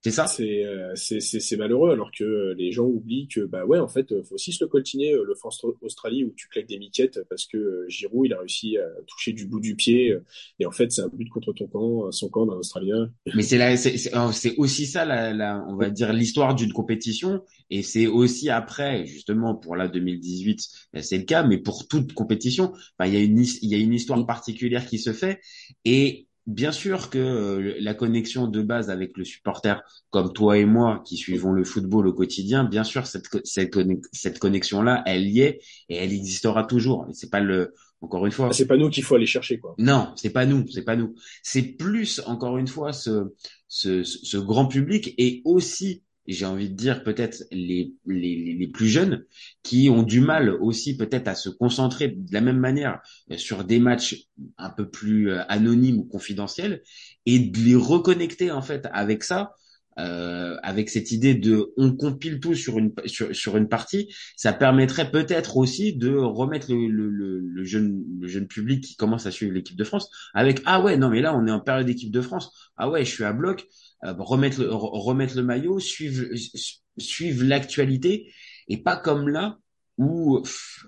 C'est 0.04 0.12
ça. 0.12 0.26
C'est 0.26 0.66
euh, 0.66 0.96
c'est 0.96 1.58
malheureux 1.58 1.92
alors 1.92 2.10
que 2.12 2.56
les 2.58 2.72
gens 2.72 2.86
oublient 2.86 3.28
que 3.28 3.42
bah 3.42 3.66
ouais 3.66 3.78
en 3.78 3.88
fait 3.88 4.08
faut 4.24 4.34
aussi 4.34 4.52
se 4.52 4.64
le 4.64 4.68
coltiner 4.68 5.14
euh, 5.14 5.24
le 5.24 5.36
France 5.36 5.64
Australie 5.82 6.24
où 6.24 6.34
tu 6.36 6.48
claques 6.48 6.66
des 6.66 6.80
miquettes 6.80 7.20
parce 7.30 7.46
que 7.46 7.58
euh, 7.58 7.86
Giroud 7.88 8.26
il 8.26 8.34
a 8.34 8.40
réussi 8.40 8.78
à 8.78 8.86
toucher 9.06 9.32
du 9.32 9.46
bout 9.46 9.60
du 9.60 9.76
pied 9.76 10.18
et 10.60 10.66
en 10.66 10.72
fait 10.72 10.92
c'est 10.92 11.04
un 11.04 11.08
but 11.08 11.30
contre 11.30 11.54
ton 11.54 11.68
camp 11.68 12.12
son 12.12 12.30
camp 12.30 12.48
d'un 12.48 12.56
Australien. 12.56 13.12
Mais 13.36 13.44
c'est 13.44 13.60
là 13.60 13.78
c'est 13.78 14.58
aussi 14.58 14.88
ça 14.88 15.06
la, 15.06 15.34
la 15.34 15.64
on 15.68 15.76
va 15.76 15.92
dire 15.92 16.14
l'histoire 16.14 16.56
d'une 16.56 16.74
compétition 16.74 17.44
et 17.70 17.84
c'est 17.84 18.08
aussi 18.08 18.50
après 18.50 19.06
justement 19.06 19.54
pour 19.54 19.76
la 19.76 19.88
2018 19.88 20.68
c'est 21.00 21.18
le 21.20 21.26
cas 21.26 21.44
mais 21.44 21.60
pour 21.60 21.88
toute 21.88 22.14
compétition 22.14 22.74
bah, 22.98 23.06
il 23.08 23.14
y 23.14 23.18
a 23.18 23.20
une 23.20 23.38
il 23.40 23.70
y 23.70 23.76
a 23.76 23.78
une 23.78 23.94
histoire 23.94 24.26
particulière 24.26 24.88
qui 24.88 24.98
se 24.98 25.14
fait 25.14 25.42
et 25.86 26.28
bien 26.48 26.72
sûr 26.72 27.10
que 27.10 27.18
euh, 27.18 27.76
la 27.80 27.94
connexion 27.94 28.48
de 28.48 28.62
base 28.62 28.90
avec 28.90 29.18
le 29.18 29.24
supporter, 29.24 29.82
comme 30.10 30.34
toi 30.34 30.58
et 30.58 30.66
moi 30.66 31.02
qui 31.06 31.18
suivons 31.18 31.52
le 31.52 31.64
football 31.64 32.08
au 32.08 32.14
quotidien, 32.14 32.64
bien 32.64 32.84
sûr 32.84 33.08
cette 33.08 33.28
cette, 33.44 34.40
connexion 34.40 34.82
là, 34.82 35.04
elle 35.06 35.28
y 35.28 35.42
est 35.42 35.62
et 35.90 35.98
elle 35.98 36.14
existera 36.14 36.64
toujours. 36.64 37.08
Et 37.10 37.14
c'est 37.14 37.30
pas 37.30 37.40
le 37.40 37.74
encore 38.02 38.26
une 38.26 38.32
fois. 38.32 38.48
Ah, 38.50 38.54
c'est 38.54 38.68
pas 38.68 38.78
nous 38.78 38.90
qu'il 38.90 39.04
faut 39.04 39.16
aller 39.16 39.26
chercher 39.26 39.60
quoi. 39.60 39.76
Non, 39.78 40.12
c'est 40.16 40.32
pas 40.32 40.46
nous, 40.46 40.66
c'est 40.70 40.84
pas 40.84 40.96
nous. 40.96 41.16
C'est 41.44 41.64
plus 41.64 42.22
encore 42.26 42.58
une 42.58 42.68
fois 42.68 42.94
ce, 42.94 43.34
ce 43.68 44.04
ce 44.04 44.38
grand 44.38 44.68
public 44.68 45.14
et 45.18 45.42
aussi 45.46 46.04
j'ai 46.28 46.46
envie 46.46 46.70
de 46.70 46.76
dire 46.76 47.04
peut-être 47.04 47.44
les, 47.52 47.94
les, 48.06 48.56
les, 48.58 48.68
plus 48.68 48.88
jeunes 48.88 49.26
qui 49.64 49.90
ont 49.90 50.04
du 50.04 50.22
mal 50.22 50.50
aussi 50.50 50.96
peut-être 50.96 51.28
à 51.28 51.36
se 51.36 51.50
concentrer 51.50 52.10
de 52.10 52.34
la 52.34 52.42
même 52.42 52.60
manière 52.60 53.02
euh, 53.32 53.38
sur 53.38 53.64
des 53.64 53.80
matchs 53.80 54.28
un 54.58 54.70
peu 54.70 54.90
plus 54.90 55.32
euh, 55.32 55.42
anonymes 55.50 56.00
ou 56.00 56.04
confidentiels 56.06 56.84
et 57.26 57.40
de 57.40 57.60
les 57.60 57.76
reconnecter 57.76 58.52
en 58.52 58.62
fait 58.62 58.88
avec 58.92 59.24
ça 59.24 59.54
euh, 60.00 60.56
avec 60.64 60.90
cette 60.90 61.12
idée 61.12 61.36
de 61.36 61.74
on 61.76 61.96
compile 61.96 62.40
tout 62.40 62.56
sur 62.56 62.80
une 62.80 62.94
sur, 63.06 63.36
sur 63.36 63.58
une 63.58 63.68
partie, 63.68 64.08
ça 64.38 64.54
permettrait 64.54 65.12
peut-être 65.12 65.58
aussi 65.58 65.94
de 65.94 66.16
remettre 66.16 66.72
le, 66.72 66.88
le, 66.88 67.40
le, 67.40 67.64
jeune 67.66 68.02
le 68.22 68.28
jeune 68.28 68.48
public 68.48 68.82
qui 68.84 68.96
commence 68.96 69.26
à 69.26 69.32
suivre 69.32 69.52
l'équipe 69.54 69.76
de 69.76 69.84
France 69.84 70.10
avec 70.34 70.62
ah 70.66 70.82
ouais 70.82 70.96
non 70.96 71.10
mais 71.10 71.22
là 71.22 71.36
on 71.36 71.46
est 71.46 71.52
en 71.52 71.60
période 71.60 71.86
d'équipe 71.88 72.12
de 72.12 72.22
France. 72.22 72.72
Ah 72.78 72.90
ouais 72.90 73.04
je 73.04 73.12
suis 73.12 73.26
à 73.26 73.34
bloc 73.34 73.68
remettre 74.04 74.62
le, 74.62 74.70
remettre 74.74 75.36
le 75.36 75.44
maillot 75.44 75.80
suivre 75.80 76.26
suivre 76.98 77.44
l'actualité 77.46 78.32
et 78.68 78.78
pas 78.78 78.98
comme 78.98 79.30
là 79.30 79.60
où 79.98 80.42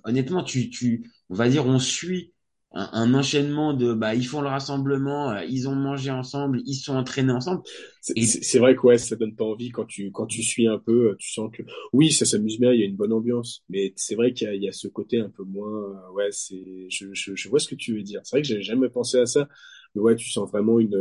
honnêtement 0.03 0.43
tu 0.43 0.69
tu 0.69 1.11
on 1.29 1.35
va 1.35 1.49
dire 1.49 1.65
on 1.65 1.79
suit 1.79 2.33
un, 2.75 2.89
un, 2.93 3.13
enchaînement 3.13 3.73
de 3.73 3.93
bah 3.93 4.15
ils 4.15 4.25
font 4.25 4.41
le 4.41 4.47
rassemblement, 4.47 5.31
euh, 5.31 5.43
ils 5.45 5.69
ont 5.69 5.75
mangé 5.75 6.09
ensemble, 6.09 6.61
ils 6.65 6.73
sont 6.75 6.95
entraînés 6.95 7.31
ensemble. 7.31 7.61
C'est 8.01 8.57
vrai 8.59 8.75
que 8.75 8.81
ouais, 8.81 8.97
ça 8.97 9.15
donne 9.15 9.35
pas 9.35 9.45
envie 9.45 9.69
quand 9.69 9.85
tu 9.85 10.11
quand 10.11 10.25
tu 10.25 10.41
suis 10.41 10.67
un 10.67 10.79
peu, 10.79 11.11
euh, 11.11 11.15
tu 11.19 11.31
sens 11.31 11.51
que 11.53 11.61
oui, 11.93 12.11
ça 12.11 12.25
s'amuse 12.25 12.59
bien, 12.59 12.73
il 12.73 12.79
y 12.79 12.83
a 12.83 12.85
une 12.87 12.95
bonne 12.95 13.13
ambiance, 13.13 13.63
mais 13.69 13.93
c'est 13.95 14.15
vrai 14.15 14.33
qu'il 14.33 14.51
y, 14.55 14.65
y, 14.65 14.67
a 14.67 14.71
ce 14.71 14.87
côté 14.87 15.19
un 15.19 15.29
peu 15.29 15.43
moins 15.43 15.69
euh, 15.69 16.13
ouais, 16.13 16.29
c'est 16.31 16.87
je, 16.89 17.13
je, 17.13 17.35
je 17.35 17.49
vois 17.49 17.59
ce 17.59 17.67
que 17.67 17.75
tu 17.75 17.93
veux 17.95 18.01
dire. 18.03 18.21
C'est 18.23 18.37
vrai 18.37 18.41
que 18.41 18.47
j'avais 18.47 18.63
jamais 18.63 18.89
pensé 18.89 19.19
à 19.19 19.25
ça, 19.27 19.47
mais 19.93 20.01
ouais, 20.01 20.15
tu 20.15 20.29
sens 20.31 20.49
vraiment 20.49 20.79
une 20.79 20.97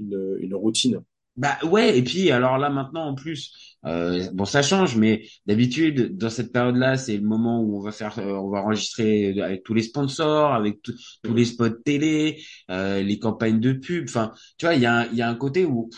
une, 0.00 0.36
une 0.40 0.54
routine. 0.54 1.02
Bah 1.36 1.56
ouais, 1.64 1.96
et 1.96 2.02
puis 2.04 2.30
alors 2.30 2.58
là 2.58 2.68
maintenant 2.68 3.06
en 3.08 3.14
plus, 3.14 3.54
euh, 3.86 4.28
bon 4.34 4.44
ça 4.44 4.62
change, 4.62 4.96
mais 4.96 5.26
d'habitude 5.46 6.18
dans 6.18 6.28
cette 6.28 6.52
période-là, 6.52 6.98
c'est 6.98 7.16
le 7.16 7.22
moment 7.22 7.62
où 7.62 7.78
on 7.78 7.80
va 7.80 7.90
faire, 7.90 8.18
euh, 8.18 8.34
on 8.34 8.50
va 8.50 8.60
enregistrer 8.62 9.40
avec 9.40 9.62
tous 9.62 9.72
les 9.72 9.82
sponsors, 9.82 10.52
avec 10.52 10.82
tous 10.82 11.34
les 11.34 11.46
spots 11.46 11.70
télé, 11.70 12.42
euh, 12.70 13.00
les 13.02 13.18
campagnes 13.18 13.60
de 13.60 13.72
pub. 13.72 14.04
Enfin, 14.08 14.32
tu 14.58 14.66
vois, 14.66 14.74
il 14.74 14.82
y 14.82 14.86
a, 14.86 15.06
y 15.12 15.22
a 15.22 15.28
un 15.30 15.34
côté 15.34 15.64
où, 15.64 15.88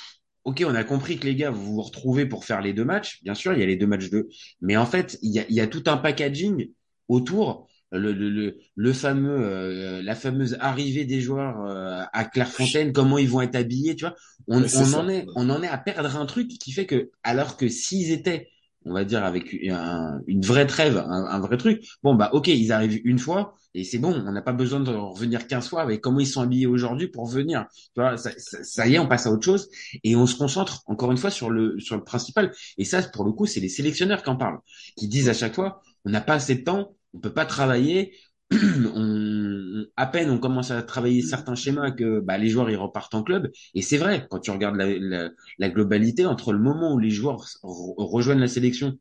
ok, 0.44 0.62
on 0.66 0.74
a 0.74 0.84
compris 0.84 1.18
que 1.18 1.24
les 1.26 1.34
gars, 1.34 1.50
vous 1.50 1.74
vous 1.74 1.82
retrouvez 1.82 2.26
pour 2.26 2.44
faire 2.44 2.60
les 2.60 2.72
deux 2.72 2.84
matchs. 2.84 3.20
Bien 3.24 3.34
sûr, 3.34 3.52
il 3.54 3.60
y 3.60 3.62
a 3.62 3.66
les 3.66 3.76
deux 3.76 3.86
matchs 3.88 4.10
de, 4.10 4.28
mais 4.60 4.76
en 4.76 4.86
fait, 4.86 5.18
il 5.22 5.32
y 5.32 5.40
a, 5.40 5.44
y 5.50 5.60
a 5.60 5.66
tout 5.66 5.82
un 5.86 5.96
packaging 5.96 6.70
autour 7.08 7.66
le, 7.98 8.12
le, 8.12 8.56
le, 8.74 8.92
fameux, 8.92 9.38
euh, 9.38 10.02
la 10.02 10.14
fameuse 10.14 10.56
arrivée 10.60 11.04
des 11.04 11.20
joueurs 11.20 11.64
euh, 11.64 12.02
à 12.12 12.24
Clairefontaine, 12.24 12.92
comment 12.92 13.18
ils 13.18 13.28
vont 13.28 13.40
être 13.40 13.56
habillés, 13.56 13.96
tu 13.96 14.04
vois. 14.04 14.14
On, 14.48 14.62
on 14.62 14.94
en 14.94 15.08
est, 15.08 15.26
on 15.36 15.50
en 15.50 15.62
est 15.62 15.68
à 15.68 15.78
perdre 15.78 16.16
un 16.16 16.26
truc 16.26 16.48
qui 16.48 16.72
fait 16.72 16.86
que, 16.86 17.10
alors 17.22 17.56
que 17.56 17.68
s'ils 17.68 18.10
étaient, 18.10 18.48
on 18.84 18.92
va 18.92 19.04
dire 19.04 19.24
avec 19.24 19.52
une 19.52 20.42
vraie 20.42 20.66
trêve, 20.66 20.98
un, 20.98 21.40
vrai 21.40 21.56
truc, 21.56 21.86
bon 22.02 22.14
bah 22.14 22.30
ok, 22.32 22.48
ils 22.48 22.70
arrivent 22.70 23.00
une 23.04 23.18
fois 23.18 23.54
et 23.72 23.82
c'est 23.82 23.98
bon, 23.98 24.12
on 24.26 24.30
n'a 24.30 24.42
pas 24.42 24.52
besoin 24.52 24.80
de 24.80 24.90
revenir 24.90 25.46
15 25.46 25.68
fois 25.68 25.82
avec 25.82 26.00
comment 26.00 26.20
ils 26.20 26.26
sont 26.26 26.42
habillés 26.42 26.66
aujourd'hui 26.66 27.08
pour 27.08 27.26
venir. 27.26 27.64
Tu 27.94 28.00
vois, 28.00 28.16
ça, 28.18 28.30
ça, 28.36 28.86
y 28.86 28.94
est, 28.94 28.98
on 28.98 29.08
passe 29.08 29.26
à 29.26 29.30
autre 29.30 29.44
chose 29.44 29.68
et 30.04 30.14
on 30.16 30.26
se 30.26 30.36
concentre 30.36 30.82
encore 30.86 31.10
une 31.10 31.16
fois 31.16 31.30
sur 31.30 31.50
le 31.50 31.80
sur 31.80 31.96
le 31.96 32.04
principal. 32.04 32.52
Et 32.76 32.84
ça, 32.84 33.02
pour 33.02 33.24
le 33.24 33.32
coup, 33.32 33.46
c'est 33.46 33.60
les 33.60 33.68
sélectionneurs 33.68 34.22
qui 34.22 34.28
en 34.30 34.36
parlent, 34.36 34.58
qui 34.96 35.08
disent 35.08 35.28
à 35.28 35.34
chaque 35.34 35.54
fois, 35.54 35.82
on 36.04 36.10
n'a 36.10 36.20
pas 36.20 36.34
assez 36.34 36.56
de 36.56 36.64
temps 36.64 36.94
on 37.14 37.20
peut 37.20 37.32
pas 37.32 37.46
travailler. 37.46 38.14
on, 38.94 39.86
à 39.96 40.06
peine 40.06 40.30
on 40.30 40.38
commence 40.38 40.70
à 40.70 40.82
travailler 40.82 41.22
certains 41.22 41.54
schémas 41.54 41.92
que 41.92 42.20
bah, 42.20 42.36
les 42.36 42.50
joueurs 42.50 42.70
ils 42.70 42.76
repartent 42.76 43.14
en 43.14 43.22
club 43.22 43.50
et 43.74 43.80
c'est 43.80 43.96
vrai 43.96 44.26
quand 44.30 44.38
tu 44.38 44.50
regardes 44.50 44.76
la, 44.76 45.30
la, 45.58 45.68
globalité 45.70 46.26
entre 46.26 46.52
le 46.52 46.58
moment 46.58 46.92
où 46.92 46.98
les 46.98 47.08
joueurs 47.08 47.46
rejoignent 47.62 48.40
la 48.40 48.48
sélection 48.48 48.98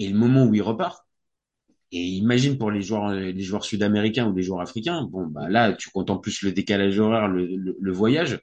et 0.00 0.08
le 0.08 0.18
moment 0.18 0.44
où 0.44 0.54
ils 0.56 0.62
repartent 0.62 1.06
et 1.92 2.02
imagine 2.02 2.58
pour 2.58 2.72
les 2.72 2.82
joueurs 2.82 3.12
les 3.12 3.42
joueurs 3.42 3.64
sud-américains 3.64 4.28
ou 4.28 4.34
les 4.34 4.42
joueurs 4.42 4.60
africains 4.60 5.04
bon 5.04 5.26
bah 5.26 5.48
là 5.48 5.72
tu 5.72 5.88
comptes 5.90 6.10
en 6.10 6.18
plus 6.18 6.42
le 6.42 6.50
décalage 6.50 6.98
horaire 6.98 7.28
le, 7.28 7.46
le, 7.46 7.92
voyage 7.92 8.40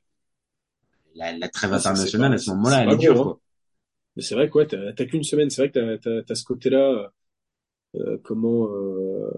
la, 1.14 1.38
la 1.38 1.50
trêve 1.50 1.74
internationale 1.74 2.34
à 2.34 2.38
ce 2.38 2.52
moment-là 2.52 2.84
elle 2.84 2.94
est 2.94 2.98
dure 2.98 3.22
quoi. 3.22 3.32
Hein. 3.34 3.40
mais 4.16 4.24
c'est 4.24 4.36
vrai 4.36 4.50
quoi 4.50 4.66
t'as 4.66 5.06
qu'une 5.06 5.24
semaine 5.24 5.50
c'est 5.50 5.62
vrai 5.62 5.72
que 5.72 5.98
t'as 5.98 6.32
as, 6.32 6.36
ce 6.36 6.46
côté 6.46 6.70
là 6.70 6.90
euh, 6.90 7.08
comment 8.24 8.70
euh, 8.72 9.30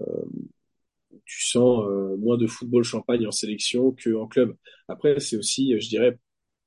tu 1.24 1.44
sens 1.46 1.84
euh, 1.86 2.16
moins 2.16 2.36
de 2.36 2.46
football 2.46 2.84
champagne 2.84 3.26
en 3.26 3.30
sélection 3.30 3.94
qu'en 4.02 4.26
club. 4.26 4.54
Après, 4.88 5.18
c'est 5.20 5.36
aussi, 5.36 5.78
je 5.80 5.88
dirais, 5.88 6.18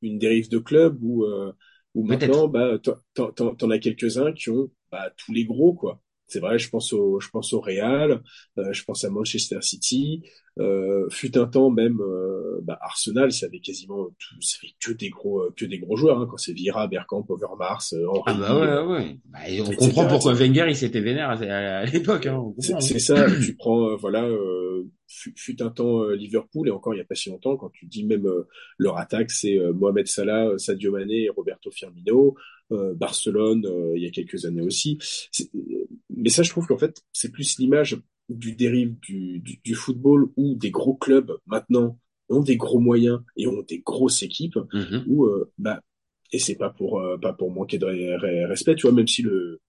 une 0.01 0.17
dérive 0.17 0.49
de 0.49 0.59
club 0.59 0.97
où, 1.01 1.25
où 1.93 2.03
maintenant, 2.03 2.47
bah, 2.47 2.77
t'en, 2.79 3.31
t'en, 3.31 3.69
as 3.69 3.79
quelques-uns 3.79 4.33
qui 4.33 4.49
ont 4.49 4.69
bah, 4.91 5.11
tous 5.17 5.33
les 5.33 5.45
gros, 5.45 5.73
quoi. 5.73 6.01
C'est 6.33 6.39
vrai, 6.39 6.57
je 6.57 6.67
pense 6.67 6.93
au, 6.93 7.19
je 7.19 7.29
pense 7.29 7.53
au 7.53 7.59
Real, 7.61 8.23
je 8.57 8.83
pense 8.85 9.03
à 9.03 9.11
Manchester 9.11 9.59
City, 9.61 10.23
euh, 10.57 11.07
fut 11.11 11.37
un 11.37 11.45
temps 11.45 11.69
même 11.69 12.01
euh, 12.01 12.59
bah, 12.63 12.79
Arsenal, 12.81 13.31
ça 13.31 13.45
avait 13.45 13.59
quasiment 13.59 14.05
tout, 14.17 14.41
ça 14.41 14.57
avait 14.63 14.73
que 14.79 14.91
des 14.91 15.09
gros 15.09 15.41
euh, 15.41 15.53
que 15.55 15.65
des 15.65 15.77
gros 15.77 15.95
joueurs 15.95 16.19
hein, 16.19 16.27
quand 16.27 16.37
c'est 16.37 16.53
Vira, 16.53 16.87
Bergkamp, 16.87 17.23
Overmars, 17.29 17.83
Henry. 18.07 18.21
Ah 18.25 18.33
bah 18.33 18.85
ouais 18.85 18.95
ouais. 18.95 19.17
Bah, 19.25 19.39
on 19.67 19.75
comprend 19.75 20.07
pourquoi 20.07 20.33
Wenger 20.33 20.65
il 20.69 20.75
s'était 20.75 21.01
vénère 21.01 21.29
à, 21.29 21.85
l'époque. 21.85 22.25
Hein, 22.25 22.51
c'est, 22.57 22.97
ça. 22.97 23.27
tu 23.43 23.55
prends 23.55 23.95
voilà 23.95 24.27
fut, 25.07 25.61
un 25.61 25.69
temps 25.69 26.03
Liverpool 26.09 26.67
et 26.67 26.71
encore 26.71 26.95
il 26.95 26.97
y 26.97 27.01
a 27.01 27.05
pas 27.05 27.13
si 27.13 27.29
longtemps 27.29 27.57
quand 27.57 27.69
tu 27.69 27.85
dis 27.85 28.03
même 28.03 28.27
leur 28.79 28.97
attaque 28.97 29.29
c'est 29.29 29.59
Mohamed 29.73 30.07
Salah, 30.07 30.57
Sadio 30.57 30.91
Mané 30.93 31.25
et 31.25 31.29
Roberto 31.29 31.69
Firmino. 31.69 32.35
Barcelone 32.95 33.67
il 33.95 34.03
y 34.03 34.07
a 34.07 34.11
quelques 34.11 34.45
années 34.45 34.61
aussi. 34.61 34.97
Mais 36.09 36.29
ça 36.29 36.43
je 36.43 36.49
trouve 36.49 36.67
qu'en 36.67 36.77
fait 36.77 37.01
c'est 37.13 37.31
plus 37.31 37.57
l'image 37.57 37.97
du 38.29 38.55
dérive 38.55 38.95
du, 39.01 39.39
du, 39.39 39.75
football 39.75 40.29
où 40.37 40.55
des 40.55 40.71
gros 40.71 40.95
clubs 40.95 41.37
maintenant 41.45 41.99
ont 42.29 42.41
des 42.41 42.57
gros 42.57 42.79
moyens 42.79 43.19
et 43.35 43.47
ont 43.47 43.63
des 43.63 43.79
grosses 43.79 44.23
équipes 44.23 44.57
mm-hmm. 44.73 45.03
où 45.07 45.25
euh, 45.25 45.51
bah 45.57 45.81
et 46.31 46.39
c'est 46.39 46.55
pas 46.55 46.69
pour 46.69 46.99
euh, 47.01 47.17
pas 47.17 47.33
pour 47.33 47.51
manquer 47.51 47.77
de 47.77 47.85
respect 48.47 48.75
tu 48.75 48.87
vois 48.87 48.95
même 48.95 49.07
si 49.07 49.21
le 49.21 49.59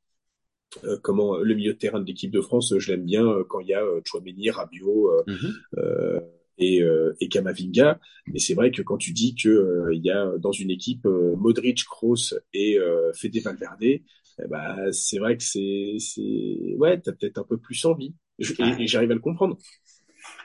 euh, 0.85 0.99
comment 1.03 1.37
le 1.39 1.55
milieu 1.55 1.75
de 1.75 1.79
terrain 1.79 2.01
de 2.01 2.07
l'équipe 2.07 2.31
de 2.31 2.41
France 2.41 2.75
je 2.79 2.93
l'aime 2.93 3.05
bien 3.05 3.27
quand 3.49 3.61
il 3.61 3.69
y 3.69 3.75
a 3.75 3.85
Chouameni, 4.05 4.51
Rabiot 4.51 5.11
mm-hmm. 5.27 6.23
Et 6.59 6.83
et 7.21 7.29
Kamavinga 7.29 7.99
mais 8.27 8.39
c'est 8.39 8.55
vrai 8.55 8.71
que 8.71 8.83
quand 8.83 8.97
tu 8.97 9.13
dis 9.13 9.35
que 9.35 9.89
il 9.93 10.05
y 10.05 10.11
a 10.11 10.39
dans 10.39 10.53
une 10.53 10.71
équipe 10.71 11.05
Modric, 11.05 11.85
Kroos 11.85 12.35
et 12.53 12.79
Fede 13.15 13.43
Valverde 13.43 13.83
eh 13.83 14.49
bah, 14.49 14.77
c'est 14.93 15.19
vrai 15.19 15.37
que 15.37 15.43
c'est 15.43 15.97
c'est 15.99 16.75
ouais 16.77 17.01
t'as 17.01 17.13
peut-être 17.13 17.39
un 17.39 17.45
peu 17.45 17.59
plus 17.59 17.85
envie 17.85 18.15
et, 18.39 18.87
j'arrive 18.87 19.11
à 19.11 19.15
le 19.15 19.21
comprendre. 19.21 19.59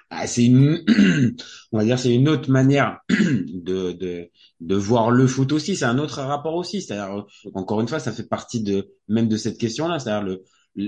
Ah, 0.10 0.26
c'est 0.26 0.46
une, 0.46 0.84
on 1.72 1.78
va 1.78 1.84
dire, 1.84 2.00
c'est 2.00 2.14
une 2.14 2.28
autre 2.30 2.50
manière 2.50 3.00
de, 3.10 3.92
de, 3.92 4.30
de 4.60 4.76
voir 4.76 5.12
le 5.12 5.28
foot 5.28 5.52
aussi. 5.52 5.76
C'est 5.76 5.86
un 5.86 6.00
autre 6.00 6.22
rapport 6.22 6.56
aussi. 6.56 6.82
C'est-à-dire, 6.82 7.26
encore 7.54 7.80
une 7.82 7.88
fois, 7.88 8.00
ça 8.00 8.12
fait 8.12 8.28
partie 8.28 8.64
de, 8.64 8.96
même 9.08 9.28
de 9.28 9.38
cette 9.38 9.58
question-là. 9.58 10.00
C'est-à-dire, 10.00 10.28
le, 10.28 10.44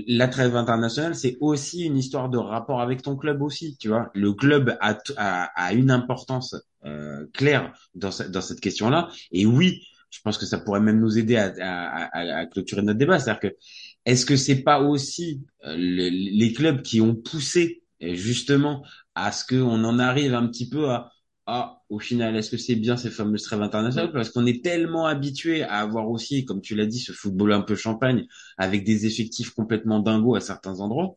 la 0.06 0.28
trêve 0.28 0.56
internationale, 0.56 1.14
c'est 1.14 1.36
aussi 1.40 1.84
une 1.84 1.98
histoire 1.98 2.28
de 2.30 2.38
rapport 2.38 2.80
avec 2.80 3.02
ton 3.02 3.16
club 3.16 3.42
aussi, 3.42 3.76
tu 3.78 3.88
vois. 3.88 4.10
Le 4.14 4.32
club 4.32 4.76
a, 4.80 4.98
a, 5.16 5.44
a 5.54 5.72
une 5.74 5.90
importance 5.90 6.56
euh, 6.84 7.26
claire 7.34 7.72
dans, 7.94 8.10
dans 8.30 8.40
cette 8.40 8.60
question-là. 8.60 9.10
Et 9.32 9.44
oui, 9.44 9.82
je 10.10 10.20
pense 10.24 10.38
que 10.38 10.46
ça 10.46 10.58
pourrait 10.58 10.80
même 10.80 11.00
nous 11.00 11.18
aider 11.18 11.36
à, 11.36 11.52
à, 11.60 12.38
à 12.38 12.46
clôturer 12.46 12.82
notre 12.82 12.98
débat. 12.98 13.18
C'est-à-dire 13.18 13.40
que 13.40 13.56
est-ce 14.04 14.24
que 14.26 14.36
c'est 14.36 14.62
pas 14.62 14.80
aussi 14.80 15.42
euh, 15.66 15.76
les 15.76 16.52
clubs 16.52 16.82
qui 16.82 17.00
ont 17.00 17.14
poussé 17.14 17.82
justement 18.00 18.84
à 19.14 19.30
ce 19.30 19.44
qu'on 19.46 19.84
en 19.84 19.98
arrive 19.98 20.34
un 20.34 20.46
petit 20.48 20.68
peu 20.68 20.90
à 20.90 21.12
ah 21.54 21.82
au 21.88 21.98
final 21.98 22.36
est-ce 22.36 22.50
que 22.50 22.56
c'est 22.56 22.76
bien 22.76 22.96
ces 22.96 23.10
fameuses 23.10 23.42
trêves 23.42 23.62
internationales? 23.62 24.12
Parce 24.12 24.30
qu'on 24.30 24.46
est 24.46 24.64
tellement 24.64 25.06
habitué 25.06 25.62
à 25.62 25.80
avoir 25.80 26.08
aussi 26.10 26.44
comme 26.44 26.60
tu 26.60 26.74
l'as 26.74 26.86
dit 26.86 26.98
ce 27.00 27.12
football 27.12 27.52
un 27.52 27.62
peu 27.62 27.74
champagne 27.74 28.26
avec 28.58 28.84
des 28.84 29.06
effectifs 29.06 29.50
complètement 29.50 30.00
dingos 30.00 30.34
à 30.36 30.40
certains 30.40 30.80
endroits 30.80 31.16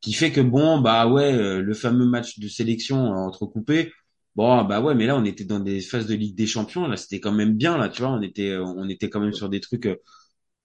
qui 0.00 0.12
fait 0.12 0.32
que 0.32 0.40
bon 0.40 0.80
bah 0.80 1.06
ouais 1.08 1.32
euh, 1.34 1.60
le 1.62 1.74
fameux 1.74 2.06
match 2.06 2.38
de 2.38 2.48
sélection 2.48 2.98
entrecoupé 3.12 3.92
bon 4.36 4.64
bah 4.64 4.80
ouais 4.80 4.94
mais 4.94 5.06
là 5.06 5.16
on 5.16 5.24
était 5.24 5.44
dans 5.44 5.60
des 5.60 5.80
phases 5.80 6.06
de 6.06 6.14
Ligue 6.14 6.36
des 6.36 6.46
Champions 6.46 6.86
là 6.88 6.96
c'était 6.96 7.20
quand 7.20 7.32
même 7.32 7.54
bien 7.54 7.76
là 7.78 7.88
tu 7.88 8.02
vois 8.02 8.12
on 8.12 8.22
était 8.22 8.56
on 8.56 8.88
était 8.88 9.10
quand 9.10 9.20
même 9.20 9.32
sur 9.32 9.48
des 9.48 9.60
trucs 9.60 9.88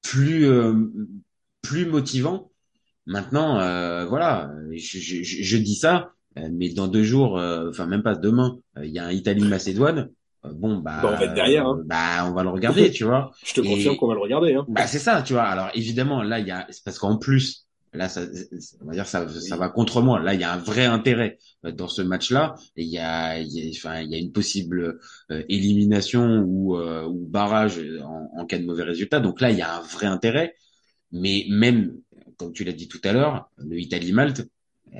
plus 0.01 0.47
plus 1.63 1.87
motivant. 1.87 2.51
Maintenant, 3.07 3.59
euh, 3.59 4.05
voilà, 4.05 4.53
je, 4.71 4.99
je, 4.99 5.23
je, 5.23 5.57
dis 5.57 5.75
ça, 5.75 5.95
euh, 5.95 6.22
mais 6.35 6.69
dans 6.69 6.87
deux 6.87 7.03
jours, 7.03 7.37
euh, 7.37 7.69
enfin 7.69 7.85
même 7.85 8.03
pas 8.03 8.15
demain, 8.15 8.59
il 8.81 8.89
y 8.89 8.99
a 8.99 9.05
un 9.05 9.11
Italie-Macédoine. 9.11 10.09
bon 10.43 10.77
bah, 10.77 10.99
bah, 11.01 11.11
on 11.13 11.17
va 11.17 11.25
être 11.25 11.33
derrière. 11.33 11.67
Hein. 11.67 11.81
Bah 11.85 12.25
on 12.27 12.33
va 12.33 12.43
le 12.43 12.49
regarder, 12.49 12.91
tu 12.91 13.03
vois. 13.03 13.31
je 13.45 13.53
te 13.53 13.61
confirme 13.61 13.97
qu'on 13.97 14.07
va 14.07 14.15
le 14.15 14.21
regarder. 14.21 14.53
Hein. 14.53 14.65
Bah 14.67 14.87
c'est 14.87 14.99
ça, 14.99 15.21
tu 15.21 15.33
vois. 15.33 15.43
Alors 15.43 15.69
évidemment 15.73 16.23
là 16.23 16.39
il 16.39 16.47
y 16.47 16.51
a, 16.51 16.65
c'est 16.69 16.83
parce 16.83 16.99
qu'en 16.99 17.17
plus 17.17 17.67
là 17.93 18.09
ça, 18.09 18.21
on 18.81 18.87
va 18.87 18.93
dire 18.93 19.05
ça, 19.05 19.27
ça 19.29 19.57
va 19.57 19.69
contre 19.69 20.01
moi. 20.01 20.19
Là 20.19 20.33
il 20.33 20.41
y 20.41 20.43
a 20.43 20.53
un 20.53 20.57
vrai 20.57 20.85
intérêt 20.85 21.37
dans 21.63 21.87
ce 21.87 22.01
match-là. 22.01 22.55
Il 22.75 22.87
y 22.87 22.97
a, 22.97 23.39
il 23.39 23.51
y 23.51 23.67
a, 23.67 23.69
enfin 23.69 24.01
il 24.01 24.11
y 24.11 24.15
a 24.15 24.17
une 24.17 24.31
possible 24.31 24.99
élimination 25.29 26.39
ou, 26.39 26.77
ou 26.77 27.27
barrage 27.27 27.79
en, 28.03 28.29
en 28.35 28.45
cas 28.45 28.57
de 28.57 28.65
mauvais 28.65 28.83
résultat. 28.83 29.19
Donc 29.19 29.39
là 29.39 29.51
il 29.51 29.57
y 29.57 29.61
a 29.61 29.77
un 29.77 29.81
vrai 29.81 30.07
intérêt. 30.07 30.55
Mais 31.13 31.45
même, 31.47 31.93
comme 32.37 32.53
tu 32.53 32.63
l'as 32.63 32.73
dit 32.73 32.87
tout 32.87 32.99
à 33.03 33.13
l'heure, 33.13 33.49
le 33.57 33.79
Italie-Malte, 33.79 34.47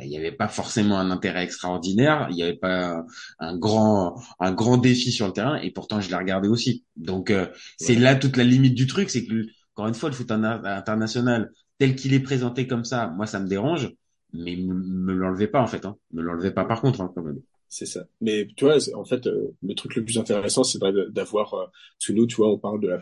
il 0.02 0.10
n'y 0.10 0.18
avait 0.18 0.32
pas 0.32 0.48
forcément 0.48 1.00
un 1.00 1.12
intérêt 1.12 1.44
extraordinaire, 1.44 2.28
il 2.30 2.36
n'y 2.36 2.44
avait 2.44 2.58
pas 2.58 3.04
un 3.40 3.58
grand 3.58 4.16
un 4.40 4.52
grand 4.54 4.78
défi 4.78 5.12
sur 5.12 5.28
le 5.28 5.34
terrain, 5.34 5.56
et 5.58 5.72
pourtant 5.72 6.02
je 6.02 6.10
l'ai 6.10 6.16
regardé 6.16 6.48
aussi. 6.48 6.84
Donc 6.96 7.30
euh, 7.32 7.48
c'est 7.78 7.96
là 7.96 8.16
toute 8.16 8.38
la 8.38 8.44
limite 8.44 8.76
du 8.76 8.88
truc, 8.88 9.10
c'est 9.10 9.26
que 9.26 9.46
encore 9.76 9.88
une 9.88 9.94
fois 9.94 10.10
le 10.10 10.16
foot 10.16 10.32
international 10.32 11.52
tel 11.78 11.96
qu'il 11.96 12.14
est 12.14 12.20
présenté 12.20 12.68
comme 12.68 12.86
ça, 12.86 13.08
moi 13.08 13.26
ça 13.26 13.40
me 13.40 13.48
dérange, 13.48 13.92
mais 14.34 14.56
me 14.56 15.14
l'enlevez 15.14 15.48
pas 15.48 15.62
en 15.62 15.68
fait, 15.68 15.86
hein. 15.86 15.96
me 16.12 16.22
l'enlevez 16.22 16.52
pas 16.52 16.66
par 16.66 16.82
contre 16.82 17.02
hein, 17.02 17.12
quand 17.16 17.24
même. 17.24 17.40
C'est 17.74 17.88
ça. 17.88 18.06
Mais 18.22 18.48
tu 18.56 18.66
vois, 18.66 18.78
en 18.94 19.04
fait, 19.04 19.26
euh, 19.26 19.52
le 19.64 19.74
truc 19.74 19.96
le 19.96 20.04
plus 20.04 20.20
intéressant, 20.20 20.64
c'est 20.64 20.78
d'avoir, 21.10 21.56
euh, 21.56 21.66
parce 21.66 22.06
que 22.08 22.14
nous, 22.14 22.28
tu 22.28 22.36
vois, 22.36 22.52
on 22.52 22.60
parle 22.60 22.80
de 22.80 22.90
la, 22.90 23.02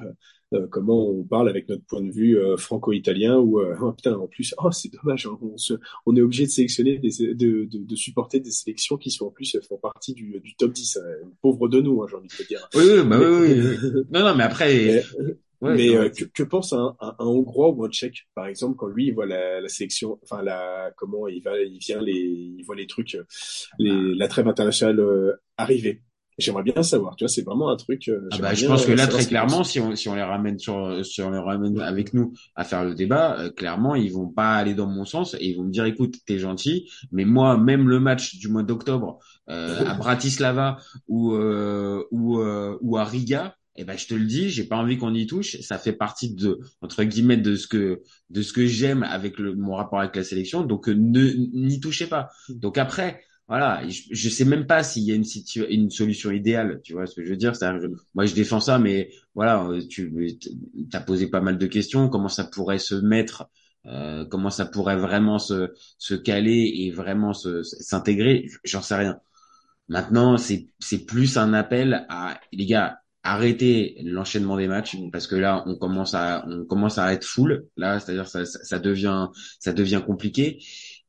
euh, 0.54 0.66
comment 0.72 1.10
on 1.10 1.26
parle 1.26 1.50
avec 1.50 1.68
notre 1.68 1.84
point 1.84 2.02
de 2.02 2.10
vue 2.10 2.40
franco-italien, 2.58 3.36
ou 3.38 3.60
oh, 3.82 3.92
putain, 3.92 4.14
en 4.14 4.28
plus, 4.28 4.56
oh 4.64 4.72
c'est 4.72 4.90
dommage, 4.94 5.26
hein, 5.26 5.38
on, 5.42 5.58
se, 5.58 5.74
on 6.06 6.16
est 6.16 6.22
obligé 6.22 6.46
de 6.46 6.52
sélectionner, 6.52 7.00
des, 7.00 7.34
de, 7.34 7.66
de, 7.66 7.80
de, 7.80 7.96
supporter 7.98 8.40
des 8.40 8.52
sélections 8.52 8.96
qui 8.96 9.12
sont 9.12 9.26
en 9.26 9.30
plus 9.30 9.58
font 9.68 9.76
partie 9.76 10.14
du, 10.14 10.40
du 10.40 10.56
top 10.56 10.72
10. 10.72 11.00
Hein. 11.04 11.28
Pauvre 11.42 11.68
de 11.68 11.82
nous, 11.82 12.02
hein, 12.02 12.08
j'ai 12.10 12.16
envie 12.16 12.30
de 12.30 12.34
te 12.34 12.48
dire. 12.48 12.66
Oui, 12.74 12.84
oui, 12.88 13.04
bah 13.04 13.20
oui, 13.20 13.60
oui, 13.60 14.04
non, 14.10 14.22
non, 14.22 14.36
mais 14.36 14.44
après. 14.44 15.04
mais 15.20 15.36
euh, 15.64 16.10
que, 16.10 16.26
que, 16.26 16.44
pense 16.44 16.74
un, 16.74 16.96
un, 17.00 17.16
un, 17.20 17.26
Hongrois 17.26 17.70
ou 17.70 17.86
un 17.86 17.90
Tchèque, 17.90 18.28
par 18.34 18.48
exemple, 18.48 18.76
quand 18.78 18.88
lui 18.88 19.08
il 19.08 19.14
voit 19.14 19.28
la, 19.28 19.62
la 19.62 19.68
sélection, 19.68 20.20
enfin 20.24 20.42
la 20.42 20.92
comment 20.98 21.28
il 21.28 21.42
va, 21.42 21.60
il 21.60 21.78
vient 21.78 22.02
les, 22.02 22.14
il 22.14 22.64
voit 22.66 22.76
les 22.76 22.88
trucs, 22.88 23.18
les, 23.78 24.16
la 24.16 24.28
trêve 24.28 24.48
internationale 24.48 25.00
euh, 25.00 25.34
arriver. 25.58 26.02
J'aimerais 26.38 26.64
bien 26.64 26.82
savoir, 26.82 27.16
tu 27.16 27.26
vois, 27.26 27.30
c'est 27.30 27.44
vraiment 27.44 27.70
un 27.70 27.76
truc. 27.76 28.08
Euh, 28.08 28.28
ah 28.32 28.38
bah, 28.40 28.54
je 28.56 28.66
pense 28.66 28.86
que 28.86 28.94
là, 28.94 29.06
très 29.06 29.26
clairement, 29.26 29.64
si 29.64 29.80
on, 29.80 29.96
si 29.96 30.10
on 30.10 30.16
les 30.16 30.24
ramène 30.24 30.58
sur, 30.58 31.06
si 31.06 31.22
on 31.22 31.30
les 31.30 31.38
ramène 31.38 31.80
avec 31.80 32.16
nous 32.16 32.34
à 32.56 32.64
faire 32.64 32.84
le 32.84 32.96
débat, 32.96 33.52
clairement, 33.56 33.94
ils 33.94 34.12
vont 34.12 34.30
pas 34.30 34.56
aller 34.56 34.74
dans 34.74 34.88
mon 34.88 35.06
sens 35.06 35.36
et 35.36 35.46
ils 35.46 35.58
vont 35.58 35.66
me 35.66 35.72
dire, 35.72 35.86
écoute, 35.86 36.16
t'es 36.26 36.40
gentil, 36.40 36.90
mais 37.12 37.26
moi, 37.26 37.58
même 37.58 37.88
le 37.88 38.00
match 38.00 38.38
du 38.38 38.48
mois 38.48 38.64
d'octobre 38.64 39.20
à 39.46 39.94
Bratislava 40.00 40.78
ou 41.08 41.36
ou 41.36 42.42
ou 42.42 42.98
à 42.98 43.04
Riga, 43.04 43.56
eh 43.76 43.84
ben 43.86 43.98
je 43.98 44.08
te 44.08 44.14
le 44.14 44.26
dis, 44.26 44.50
j'ai 44.50 44.66
pas 44.66 44.78
envie 44.78 44.98
qu'on 44.98 45.14
y 45.14 45.26
touche. 45.28 45.60
Ça 45.62 45.78
fait 45.78 45.94
partie 45.94 46.34
de 46.34 46.60
entre 46.82 47.04
guillemets 47.04 47.38
de 47.38 47.56
ce 47.56 47.68
que 47.68 48.02
de 48.30 48.42
ce 48.42 48.54
que 48.54 48.66
j'aime 48.66 49.04
avec 49.04 49.40
le, 49.40 49.56
mon 49.56 49.76
rapport 49.76 50.00
avec 50.00 50.16
la 50.16 50.24
sélection. 50.24 50.64
Donc 50.64 50.90
euh, 50.90 50.94
ne 50.94 51.32
n'y 51.54 51.80
touchez 51.80 52.08
pas. 52.08 52.30
Donc 52.50 52.78
après, 52.78 53.24
voilà, 53.48 53.88
je, 53.90 54.02
je 54.12 54.30
sais 54.30 54.46
même 54.46 54.68
pas 54.68 54.84
s'il 54.84 55.04
y 55.04 55.12
a 55.12 55.16
une 55.16 55.24
une 55.70 55.90
solution 55.90 56.32
idéale. 56.32 56.82
Tu 56.84 56.94
vois 56.94 57.06
ce 57.08 57.16
que 57.16 57.24
je 57.24 57.30
veux 57.30 57.38
dire? 57.38 57.54
Je, 57.54 57.88
Moi, 58.14 58.26
je 58.26 58.34
défends 58.36 58.60
ça, 58.60 58.78
mais 58.80 59.10
voilà, 59.36 59.64
euh, 59.66 59.82
tu 59.88 60.12
as 60.94 61.02
posé 61.02 61.28
pas 61.28 61.42
mal 61.42 61.58
de 61.58 61.68
questions. 61.68 62.10
Comment 62.10 62.30
ça 62.30 62.44
pourrait 62.46 62.80
se 62.80 62.96
mettre 62.96 63.48
euh, 63.86 64.26
Comment 64.26 64.50
ça 64.50 64.66
pourrait 64.66 64.98
vraiment 64.98 65.40
se 65.40 65.72
se 65.98 66.14
caler 66.14 66.72
et 66.76 66.92
vraiment 66.92 67.34
se 67.34 67.64
s'intégrer? 67.64 68.48
J'en 68.64 68.82
sais 68.82 68.96
rien. 68.96 69.20
Maintenant, 69.90 70.38
c'est 70.38 70.70
c'est 70.80 71.06
plus 71.06 71.38
un 71.38 71.54
appel 71.54 72.06
à 72.10 72.40
les 72.54 72.66
gars 72.66 73.01
arrêter 73.24 73.98
l'enchaînement 74.04 74.58
des 74.58 74.68
matchs 74.68 74.98
parce 75.12 75.28
que 75.28 75.36
là 75.36 75.64
on 75.68 75.76
commence 75.78 76.14
à 76.16 76.46
on 76.48 76.66
commence 76.66 76.98
à 76.98 77.14
être 77.14 77.26
full. 77.26 77.68
Là 77.78 78.00
c'est-à-dire 78.00 78.28
ça, 78.28 78.46
ça 78.46 78.80
devient 78.80 79.28
ça 79.60 79.74
devient 79.74 80.02
compliqué. 80.06 80.64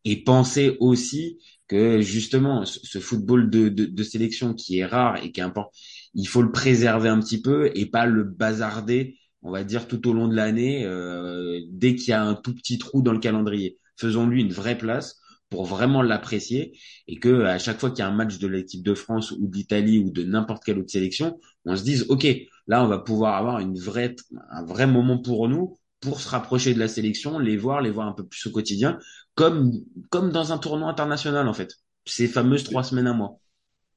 Et 0.05 0.23
penser 0.25 0.77
aussi 0.81 1.39
que 1.69 2.01
justement 2.01 2.65
ce 2.65 2.99
football 2.99 3.49
de, 3.51 3.69
de, 3.69 3.85
de 3.87 4.03
sélection 4.03 4.53
qui 4.53 4.79
est 4.79 4.87
rare 4.87 5.17
et 5.23 5.31
qui 5.33 5.41
est 5.41 5.45
important 5.45 5.71
il 6.15 6.29
faut 6.29 6.43
le 6.43 6.53
préserver 6.53 7.09
un 7.09 7.21
petit 7.21 7.41
peu 7.41 7.71
et 7.75 7.87
pas 7.87 8.07
le 8.07 8.25
bazarder 8.25 9.17
on 9.43 9.51
va 9.51 9.65
dire 9.65 9.89
tout 9.89 10.09
au 10.09 10.13
long 10.13 10.29
de 10.29 10.37
l'année 10.37 10.85
euh, 10.85 11.61
dès 11.71 11.95
qu'il 11.95 12.11
y 12.11 12.13
a 12.13 12.23
un 12.23 12.35
tout 12.35 12.55
petit 12.55 12.79
trou 12.79 13.03
dans 13.03 13.13
le 13.13 13.19
calendrier. 13.19 13.79
Faisons-lui 13.97 14.41
une 14.43 14.53
vraie 14.53 14.79
place 14.79 15.21
pour 15.53 15.67
vraiment 15.67 16.01
l'apprécier 16.01 16.73
et 17.09 17.19
que 17.19 17.43
à 17.43 17.59
chaque 17.59 17.79
fois 17.79 17.91
qu'il 17.91 17.99
y 17.99 18.03
a 18.03 18.09
un 18.09 18.15
match 18.15 18.39
de 18.39 18.49
l'équipe 18.49 18.83
de 18.83 18.95
France 18.95 19.33
ou 19.33 19.47
d'Italie 19.49 19.99
ou 19.99 20.11
de 20.11 20.25
n'importe 20.25 20.65
quelle 20.65 20.79
autre 20.79 20.91
sélection, 20.91 21.39
on 21.67 21.77
se 21.77 21.85
dise 21.85 22.07
ok, 22.09 22.27
là 22.69 22.83
on 22.83 22.89
va 22.89 22.99
pouvoir 22.99 23.37
avoir 23.37 23.59
une 23.59 23.79
vraie 23.79 24.17
un 24.51 24.65
vrai 24.65 24.87
moment 24.87 25.19
pour 25.19 25.51
nous 25.51 25.77
pour 26.01 26.23
se 26.23 26.29
rapprocher 26.31 26.73
de 26.73 26.79
la 26.79 26.89
sélection, 26.89 27.39
les 27.39 27.59
voir, 27.59 27.83
les 27.83 27.91
voir 27.91 28.09
un 28.09 28.13
peu 28.13 28.27
plus 28.27 28.47
au 28.47 28.51
quotidien, 28.51 28.99
comme 29.35 29.73
comme 30.11 30.33
dans 30.33 30.53
un 30.55 30.59
tournoi 30.59 30.89
international 30.89 31.47
en 31.47 31.53
fait. 31.53 31.77
Ces 32.07 32.29
fameuses 32.29 32.65
trois 32.65 32.83
semaines 32.83 33.07
à 33.07 33.13
mois. 33.13 33.39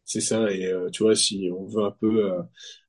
C'est 0.03 0.21
ça, 0.21 0.51
et 0.51 0.65
euh, 0.67 0.89
tu 0.91 1.03
vois, 1.03 1.15
si 1.15 1.49
on 1.57 1.65
veut 1.65 1.83
un 1.85 1.95
peu 1.99 2.31
euh, 2.31 2.41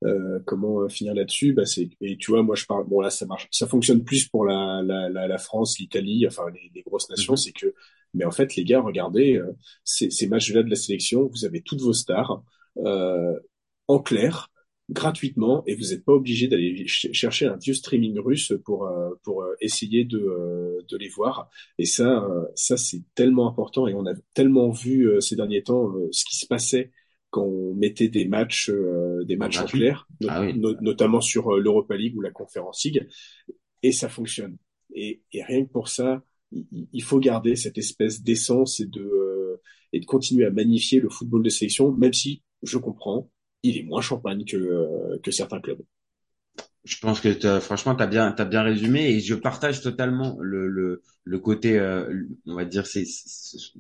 euh, 0.05 0.41
comment 0.45 0.87
finir 0.89 1.15
là-dessus, 1.15 1.55
bah 1.55 1.65
c'est 1.65 1.89
et 2.01 2.19
tu 2.19 2.33
vois, 2.33 2.43
moi 2.43 2.57
je 2.57 2.67
parle, 2.67 2.85
bon 2.87 3.01
là 3.01 3.11
ça 3.11 3.25
marche, 3.27 3.49
ça 3.53 3.67
fonctionne 3.67 4.05
plus 4.05 4.29
pour 4.29 4.45
la 4.45 4.83
la, 4.83 5.09
la, 5.09 5.39
France, 5.39 5.79
l'Italie, 5.79 6.27
enfin 6.27 6.43
les, 6.53 6.71
les, 6.75 6.83
grosses 6.83 7.09
nations, 7.09 7.35
mm-hmm. 7.35 7.45
c'est 7.45 7.53
que 7.53 7.75
mais 8.14 8.25
en 8.25 8.31
fait, 8.31 8.57
les 8.57 8.64
gars, 8.64 8.81
regardez, 8.81 9.37
euh, 9.37 9.53
ces, 9.85 10.11
ces 10.11 10.27
matchs-là 10.29 10.62
de 10.62 10.71
la 10.71 10.77
sélection, 10.77 11.27
vous 11.27 11.45
avez 11.45 11.61
toutes 11.62 11.81
vos 11.81 11.92
stars 11.92 12.42
euh, 12.79 13.38
en 13.88 13.99
clair, 14.01 14.51
gratuitement, 14.90 15.64
et 15.66 15.75
vous 15.75 15.88
n'êtes 15.90 16.05
pas 16.05 16.12
obligé 16.12 16.47
d'aller 16.47 16.85
chercher 16.87 17.47
un 17.47 17.57
vieux 17.57 17.75
streaming 17.75 18.19
russe 18.21 18.53
pour 18.64 18.87
euh, 18.87 19.11
pour 19.25 19.42
euh, 19.42 19.55
essayer 19.61 20.05
de 20.05 20.85
de 20.88 20.97
les 20.97 21.09
voir. 21.09 21.51
Et 21.79 21.87
ça, 21.87 22.25
ça 22.55 22.77
c'est 22.77 23.03
tellement 23.14 23.49
important, 23.49 23.88
et 23.88 23.95
on 23.95 24.07
a 24.07 24.14
tellement 24.35 24.71
vu 24.71 25.11
ces 25.21 25.35
derniers 25.35 25.62
temps 25.62 25.92
ce 26.12 26.25
qui 26.25 26.37
se 26.37 26.47
passait 26.47 26.92
quand 27.31 27.42
on 27.42 27.75
mettait 27.75 28.09
des 28.09 28.27
matchs 28.27 28.71
des 29.25 29.37
matchs 29.37 29.59
en 29.59 29.66
clair, 29.66 30.07
ah 30.29 30.47
notamment 30.53 31.21
sur 31.21 31.57
l'Europa 31.57 31.97
League 31.97 32.16
ou 32.16 32.21
la 32.21 32.31
Conference 32.31 32.85
League, 32.85 33.09
et 33.83 33.90
ça 33.90 34.09
fonctionne. 34.09 34.57
Et, 34.95 35.23
et 35.33 35.42
rien 35.42 35.64
que 35.64 35.71
pour 35.71 35.88
ça, 35.88 36.23
il 36.53 37.03
faut 37.03 37.19
garder 37.21 37.57
cette 37.57 37.79
espèce 37.79 38.23
d'essence 38.23 38.81
et 38.81 38.87
de 38.87 39.01
euh, 39.03 39.63
et 39.93 40.01
de 40.01 40.07
continuer 40.07 40.47
à 40.47 40.51
magnifier 40.51 41.01
le 41.01 41.09
football 41.09 41.43
de 41.43 41.49
sélection, 41.51 41.93
même 41.93 42.13
si 42.13 42.43
je 42.63 42.79
comprends, 42.79 43.31
il 43.63 43.79
est 43.79 43.83
moins 43.85 44.01
champagne 44.01 44.45
que 44.45 44.57
euh, 44.57 45.19
que 45.23 45.31
certains 45.31 45.61
clubs. 45.61 45.83
Je 46.85 46.99
pense 46.99 47.21
que 47.21 47.59
franchement, 47.59 47.97
tu 47.97 48.03
as 48.05 48.07
bien, 48.07 48.33
as 48.39 48.45
bien 48.45 48.63
résumé 48.63 49.11
et 49.11 49.19
je 49.19 49.35
partage 49.35 49.81
totalement 49.83 50.37
le, 50.41 50.69
le, 50.69 51.03
le 51.25 51.39
côté, 51.41 51.81
euh, 51.81 52.23
on 52.47 52.55
va 52.55 52.65
dire, 52.65 52.87
c'est, 52.87 53.05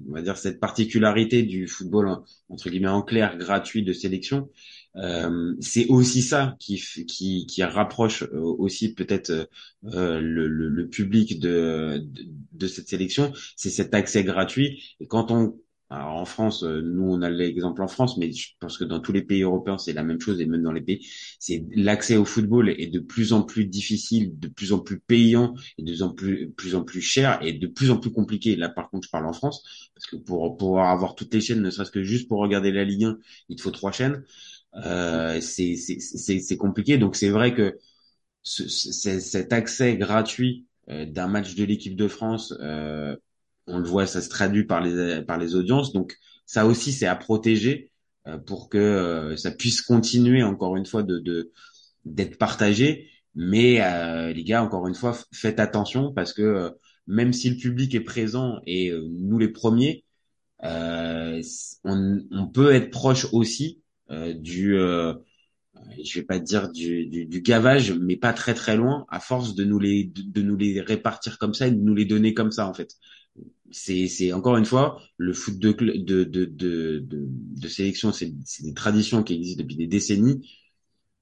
on 0.08 0.12
va 0.12 0.22
dire 0.22 0.36
cette 0.36 0.58
particularité 0.58 1.44
du 1.44 1.68
football 1.68 2.18
entre 2.48 2.68
guillemets 2.68 2.88
en 2.88 3.02
clair 3.02 3.36
gratuit 3.38 3.84
de 3.84 3.92
sélection. 3.92 4.50
Euh, 4.96 5.54
c'est 5.60 5.86
aussi 5.88 6.22
ça 6.22 6.56
qui, 6.58 6.82
qui, 7.06 7.46
qui 7.46 7.62
rapproche 7.64 8.22
euh, 8.24 8.38
aussi 8.40 8.94
peut-être 8.94 9.30
euh, 9.30 10.20
le, 10.20 10.48
le, 10.48 10.68
le, 10.68 10.88
public 10.88 11.38
de, 11.38 11.98
de, 12.02 12.22
de 12.52 12.66
cette 12.66 12.88
sélection, 12.88 13.32
c'est 13.56 13.70
cet 13.70 13.94
accès 13.94 14.24
gratuit. 14.24 14.82
Et 15.00 15.06
quand 15.06 15.30
on 15.30 15.58
alors 15.88 16.16
en 16.16 16.24
France, 16.24 16.64
euh, 16.64 16.80
nous 16.82 17.04
on 17.04 17.22
a 17.22 17.30
l'exemple 17.30 17.80
en 17.80 17.86
France, 17.86 18.16
mais 18.18 18.32
je 18.32 18.48
pense 18.58 18.76
que 18.76 18.82
dans 18.82 18.98
tous 18.98 19.12
les 19.12 19.22
pays 19.22 19.42
européens 19.42 19.78
c'est 19.78 19.92
la 19.92 20.02
même 20.02 20.20
chose 20.20 20.40
et 20.40 20.46
même 20.46 20.62
dans 20.62 20.72
les 20.72 20.80
pays, 20.80 21.06
c'est 21.38 21.64
l'accès 21.76 22.16
au 22.16 22.24
football 22.24 22.70
est 22.70 22.88
de 22.88 22.98
plus 22.98 23.32
en 23.32 23.42
plus 23.42 23.66
difficile, 23.66 24.36
de 24.40 24.48
plus 24.48 24.72
en 24.72 24.80
plus 24.80 24.98
payant 24.98 25.54
et 25.78 25.84
de 25.84 25.92
plus 25.92 26.02
en 26.02 26.10
plus, 26.12 26.50
plus 26.50 26.74
en 26.74 26.82
plus 26.82 27.00
cher 27.00 27.38
et 27.42 27.52
de 27.52 27.66
plus 27.68 27.90
en 27.92 27.98
plus 27.98 28.10
compliqué. 28.10 28.56
Là 28.56 28.68
par 28.68 28.90
contre 28.90 29.06
je 29.06 29.10
parle 29.12 29.26
en 29.26 29.32
France 29.32 29.62
parce 29.94 30.06
que 30.06 30.16
pour 30.16 30.56
pouvoir 30.56 30.90
avoir 30.90 31.14
toutes 31.14 31.32
les 31.32 31.40
chaînes, 31.40 31.62
ne 31.62 31.70
serait-ce 31.70 31.92
que 31.92 32.02
juste 32.02 32.26
pour 32.28 32.40
regarder 32.40 32.72
la 32.72 32.82
Ligue 32.84 33.04
1, 33.04 33.18
il 33.48 33.54
te 33.56 33.62
faut 33.62 33.70
trois 33.70 33.92
chaînes. 33.92 34.24
Euh, 34.84 35.40
c'est 35.40 36.56
compliqué. 36.58 36.98
Donc 36.98 37.16
c'est 37.16 37.30
vrai 37.30 37.54
que 37.54 37.78
ce, 38.42 38.68
cet 38.68 39.52
accès 39.52 39.96
gratuit 39.96 40.66
euh, 40.90 41.06
d'un 41.06 41.26
match 41.28 41.54
de 41.54 41.64
l'équipe 41.64 41.96
de 41.96 42.08
France 42.08 42.54
euh, 42.60 43.16
on 43.66 43.78
le 43.78 43.84
voit, 43.84 44.06
ça 44.06 44.20
se 44.22 44.28
traduit 44.28 44.64
par 44.64 44.80
les 44.80 45.22
par 45.22 45.38
les 45.38 45.54
audiences. 45.54 45.92
Donc 45.92 46.16
ça 46.46 46.66
aussi, 46.66 46.92
c'est 46.92 47.06
à 47.06 47.16
protéger 47.16 47.90
euh, 48.26 48.38
pour 48.38 48.68
que 48.68 48.78
euh, 48.78 49.36
ça 49.36 49.50
puisse 49.50 49.82
continuer 49.82 50.42
encore 50.42 50.76
une 50.76 50.86
fois 50.86 51.02
de 51.02 51.52
d'être 52.04 52.38
partagé. 52.38 53.10
Mais 53.34 53.82
euh, 53.82 54.32
les 54.32 54.44
gars, 54.44 54.62
encore 54.62 54.86
une 54.88 54.94
fois, 54.94 55.16
faites 55.32 55.60
attention 55.60 56.12
parce 56.12 56.32
que 56.32 56.72
même 57.06 57.32
si 57.32 57.50
le 57.50 57.56
public 57.56 57.94
est 57.94 58.00
présent 58.00 58.60
et 58.66 58.92
nous 58.92 59.38
les 59.38 59.48
premiers, 59.48 60.04
on, 60.62 61.40
on, 61.84 62.46
peut 62.48 62.72
être 62.72 62.90
proche 62.90 63.26
aussi 63.32 63.82
du 64.08 64.76
je 66.02 66.20
vais 66.20 66.24
pas 66.24 66.38
dire 66.38 66.70
du, 66.70 67.06
du, 67.06 67.26
du, 67.26 67.42
gavage, 67.42 67.92
mais 67.92 68.16
pas 68.16 68.32
très 68.32 68.54
très 68.54 68.76
loin, 68.76 69.04
à 69.08 69.20
force 69.20 69.54
de 69.54 69.64
nous 69.64 69.78
les 69.78 70.04
de, 70.04 70.42
nous 70.42 70.56
les 70.56 70.80
répartir 70.80 71.38
comme 71.38 71.54
ça 71.54 71.66
et 71.66 71.70
de 71.70 71.80
nous 71.80 71.94
les 71.94 72.04
donner 72.06 72.34
comme 72.34 72.50
ça 72.50 72.68
en 72.68 72.74
fait 72.74 72.96
c'est, 73.70 74.06
c'est 74.08 74.32
encore 74.32 74.56
une 74.56 74.64
fois 74.64 75.00
le 75.16 75.32
foot 75.32 75.58
de, 75.58 75.72
de, 75.72 76.24
de, 76.24 76.44
de, 76.44 77.04
de, 77.04 77.68
sélection, 77.68 78.12
c'est, 78.12 78.32
c'est 78.44 78.64
des 78.64 78.74
traditions 78.74 79.22
qui 79.22 79.34
existent 79.34 79.62
depuis 79.62 79.76
des 79.76 79.86
décennies. 79.86 80.48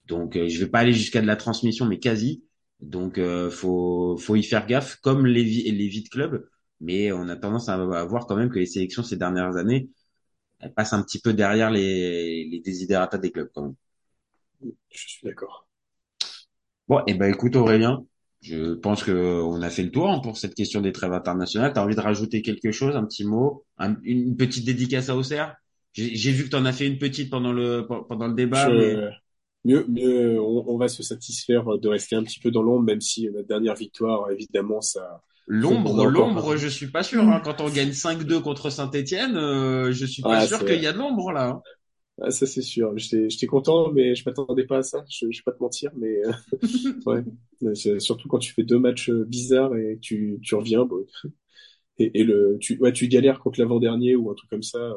Donc, 0.07 0.37
euh, 0.37 0.49
je 0.49 0.59
vais 0.61 0.71
pas 0.71 0.81
aller 0.81 0.93
jusqu'à 0.93 1.23
de 1.23 1.27
la 1.27 1.37
transmission, 1.37 1.87
mais 1.87 1.99
quasi. 1.99 2.45
Donc, 2.81 3.19
euh, 3.19 3.51
faut, 3.51 4.17
faut 4.19 4.37
y 4.37 4.43
faire 4.43 4.67
gaffe, 4.67 4.97
comme 4.97 5.27
les, 5.27 5.45
les 5.45 5.89
vides 5.89 6.09
clubs. 6.11 6.47
Mais 6.81 7.13
on 7.13 7.29
a 7.29 7.37
tendance 7.37 7.69
à, 7.69 8.05
voir 8.05 8.27
quand 8.27 8.37
même 8.37 8.51
que 8.51 8.59
les 8.59 8.67
sélections 8.67 9.03
ces 9.03 9.17
dernières 9.17 9.57
années, 9.57 9.89
elles 10.61 10.73
passent 10.73 10.93
un 10.93 11.03
petit 11.03 11.21
peu 11.21 11.33
derrière 11.33 11.71
les, 11.71 12.45
les 12.47 12.61
désidératas 12.61 13.19
des 13.19 13.31
clubs 13.31 13.51
quand 13.55 13.63
même. 13.63 13.75
Je 14.91 15.09
suis 15.09 15.27
d'accord. 15.27 15.67
Bon, 16.89 17.01
et 17.01 17.03
eh 17.09 17.15
ben 17.15 17.33
écoute 17.33 17.57
Aurélien, 17.57 18.05
je 18.43 18.75
pense 18.75 19.03
que 19.03 19.41
on 19.43 19.63
a 19.63 19.71
fait 19.71 19.83
le 19.83 19.91
tour 19.91 20.11
hein, 20.11 20.21
pour 20.21 20.37
cette 20.37 20.55
question 20.55 20.83
des 20.83 20.93
trêves 20.93 21.13
internationales. 21.13 21.73
Tu 21.73 21.79
as 21.79 21.83
envie 21.83 21.95
de 21.95 22.01
rajouter 22.01 22.43
quelque 22.43 22.73
chose, 22.73 22.95
un 22.95 23.05
petit 23.05 23.25
mot, 23.25 23.65
une 24.03 24.37
petite 24.37 24.67
dédicace 24.67 25.09
à 25.09 25.17
Auxerre? 25.17 25.57
J'ai 25.93 26.33
vu 26.33 26.45
que 26.45 26.51
tu 26.51 26.57
en 26.57 26.65
as 26.65 26.73
fait 26.73 26.87
une 26.87 26.99
petite 26.99 27.31
pendant 27.31 27.53
le 27.53 27.87
pendant 27.87 28.27
le 28.27 28.35
débat. 28.35 28.69
Mieux, 29.67 29.87
mieux 29.89 30.39
on, 30.43 30.77
va 30.77 30.89
se 30.89 31.03
satisfaire 31.03 31.65
de 31.79 31.89
rester 31.89 32.17
un 32.17 32.23
petit 32.23 32.39
peu 32.39 32.51
dans 32.51 32.63
l'ombre, 32.63 32.85
même 32.85 33.01
si 33.01 33.31
notre 33.31 33.49
dernière 33.49 33.75
victoire, 33.75 34.31
évidemment, 34.31 34.83
ça 34.83 35.23
L'ombre, 35.47 36.05
l'ombre, 36.07 36.57
je 36.57 36.69
suis 36.69 36.91
pas 36.91 37.03
sûr. 37.03 37.23
Hein. 37.23 37.41
Quand 37.45 37.61
on 37.61 37.71
gagne 37.71 37.93
5-2 37.93 38.41
contre 38.41 38.71
Saint-Etienne, 38.71 39.37
euh, 39.37 39.93
je 39.93 40.07
suis 40.07 40.25
pas 40.25 40.39
Ouais, 40.39 40.41
sûr 40.41 40.65
qu'il 40.65 40.83
y 40.83 40.87
a 40.87 40.93
de 40.93 40.99
l'ombre 40.99 41.33
là. 41.33 41.49
hein. 41.49 41.63
Ah, 42.23 42.31
ça 42.31 42.47
c'est 42.47 42.63
sûr. 42.63 42.93
J'étais 42.97 43.47
content, 43.47 43.91
mais 43.93 44.15
je 44.15 44.23
m'attendais 44.25 44.65
pas 44.67 44.79
à 44.79 44.83
ça. 44.83 45.05
Je, 45.11 45.27
je 45.31 45.39
vais 45.39 45.43
pas 45.45 45.53
te 45.53 45.61
mentir, 45.63 45.91
mais 45.97 46.23
euh, 46.25 46.33
ouais. 47.07 47.25
Surtout 48.01 48.29
quand 48.29 48.39
tu 48.39 48.53
fais 48.53 48.63
deux 48.65 48.79
matchs 48.79 49.11
euh, 49.11 49.25
bizarres 49.25 49.77
et 49.77 49.99
tu, 50.01 50.39
tu 50.43 50.55
reviens, 50.55 50.85
bon, 50.85 51.07
et, 51.99 52.21
et 52.21 52.25
le, 52.25 52.59
tu, 52.61 52.79
ouais, 52.81 52.93
tu 52.93 53.09
galères 53.09 53.41
contre 53.41 53.61
l'avant-dernier 53.61 54.17
ou 54.17 54.31
un 54.31 54.35
truc 54.35 54.51
comme 54.51 54.63
ça. 54.65 54.79
euh, 54.79 54.97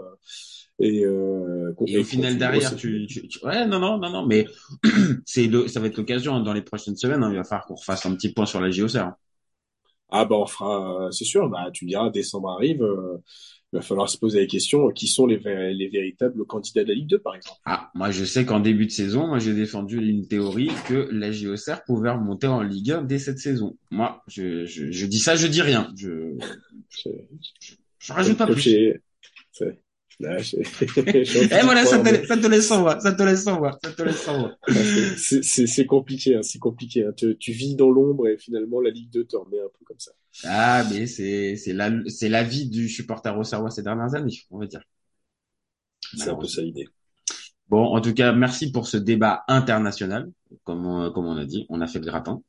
Et, 0.80 1.06
euh, 1.06 1.74
contre- 1.76 1.94
Et 1.94 1.98
au 1.98 2.04
final 2.04 2.38
derrière, 2.38 2.76
tu, 2.76 3.08
tu, 3.08 3.28
tu- 3.28 3.46
ouais, 3.46 3.66
non, 3.68 3.80
non, 3.80 3.98
non, 3.98 4.10
non, 4.10 4.26
mais 4.26 4.48
c'est 5.26 5.48
le, 5.48 5.68
ça 5.68 5.80
va 5.80 5.88
être 5.88 5.98
l'occasion 5.98 6.36
hein, 6.36 6.42
dans 6.42 6.54
les 6.54 6.62
prochaines 6.62 6.98
semaines. 6.98 7.24
hein, 7.24 7.32
il 7.32 7.38
va 7.38 7.44
falloir 7.44 7.66
qu'on 7.66 7.76
refasse 7.76 8.06
un 8.06 8.16
petit 8.16 8.34
point 8.34 8.46
sur 8.46 8.62
la 8.62 8.70
JOCR. 8.72 9.14
Ah 10.10 10.26
bah 10.26 10.36
on 10.38 10.46
fera, 10.46 11.08
euh, 11.08 11.12
c'est 11.12 11.26
sûr. 11.26 11.50
Bah 11.50 11.70
tu 11.74 11.86
me 11.86 11.90
diras, 11.90 12.10
décembre 12.10 12.50
arrive, 12.50 12.82
euh, 12.82 13.18
il 13.74 13.78
va 13.78 13.82
falloir 13.82 14.10
se 14.10 14.18
poser 14.18 14.40
la 14.40 14.46
question 14.48 14.90
qui 14.92 15.08
sont 15.08 15.26
les, 15.26 15.38
les 15.74 15.90
véritables 15.90 16.46
candidats 16.46 16.84
de 16.84 16.90
la 16.90 16.96
Ligue 16.96 17.08
2 17.10 17.20
par 17.20 17.36
exemple. 17.36 17.60
Ah, 17.66 17.92
moi 17.94 18.12
je 18.12 18.24
sais 18.24 18.46
qu'en 18.46 18.62
début 18.62 18.86
de 18.86 18.92
saison, 18.92 19.28
moi 19.28 19.40
j'ai 19.40 19.54
défendu 19.54 19.98
une 19.98 20.28
théorie 20.28 20.72
que 20.88 21.10
la 21.12 21.32
JOCR 21.32 21.84
pouvait 21.86 22.12
remonter 22.12 22.48
en 22.48 22.62
Ligue 22.62 22.92
1 22.92 23.02
dès 23.04 23.20
cette 23.20 23.40
saison. 23.40 23.78
Moi, 23.92 24.24
je, 24.28 24.66
je, 24.66 24.92
je 24.92 25.06
dis 25.06 25.20
ça, 25.20 25.36
je 25.36 25.48
dis 25.48 25.62
rien. 25.62 25.92
Je, 25.98 26.38
Je, 26.90 27.10
je 28.00 28.14
rajoute 28.14 28.38
pas 28.38 28.48
plus. 28.48 29.02
Là, 30.20 30.38
Et 30.40 30.44
de 30.44 31.64
voilà, 31.64 31.86
ça 31.86 32.00
te, 32.00 32.10
mais- 32.10 32.26
ça 32.26 32.38
te 32.38 32.48
laisse 32.48 32.68
sans 32.68 32.82
voix, 32.82 33.00
ça 33.00 33.14
te 33.14 33.24
laisse 33.24 33.44
sans 33.44 33.58
voix, 33.60 33.78
ça 33.84 33.92
te 33.92 34.02
laisse 34.02 34.22
sans 34.24 34.40
voix. 34.40 34.58
C'est- 35.18 35.68
C'est 35.68 35.86
compliqué, 35.86 36.36
hein, 36.36 36.42
c'est 36.44 36.60
compliqué. 36.60 37.06
hein. 37.06 37.14
Tu, 37.16 37.38
tu 37.38 37.52
vis 37.52 37.76
dans 37.76 37.90
l'ombre 37.90 38.28
et 38.28 38.38
finalement 38.38 38.82
la 38.82 38.90
Ligue 38.90 39.10
2 39.12 39.26
te 39.26 39.36
remet 39.36 39.60
un 39.60 39.70
peu 39.78 39.86
comme 39.86 40.00
ça. 40.00 40.12
Ah, 40.44 40.84
mais 40.92 41.08
c'est, 41.08 41.56
c'est 41.58 41.74
la, 41.74 41.92
c'est 42.10 42.30
la 42.30 42.44
vie 42.44 42.70
du 42.70 42.90
supporter 42.90 43.38
auxerrois 43.38 43.72
ces 43.72 43.84
dernières 43.84 44.14
années, 44.16 44.34
on 44.52 44.60
va 44.60 44.68
dire. 44.68 44.82
C'est 46.16 46.30
un 46.32 46.36
peu 46.36 46.48
ça 46.48 46.62
l'idée. 46.62 46.90
Bon, 47.70 47.84
en 47.84 48.00
tout 48.00 48.14
cas, 48.14 48.32
merci 48.32 48.72
pour 48.72 48.88
ce 48.88 48.96
débat 48.96 49.44
international, 49.50 50.30
comme 50.64 50.86
on, 50.86 51.12
comme 51.12 51.26
on 51.26 51.36
a 51.36 51.44
dit, 51.44 51.66
on 51.70 51.82
a 51.82 51.88
fait 51.88 52.00
le 52.00 52.06
gratin. 52.06 52.42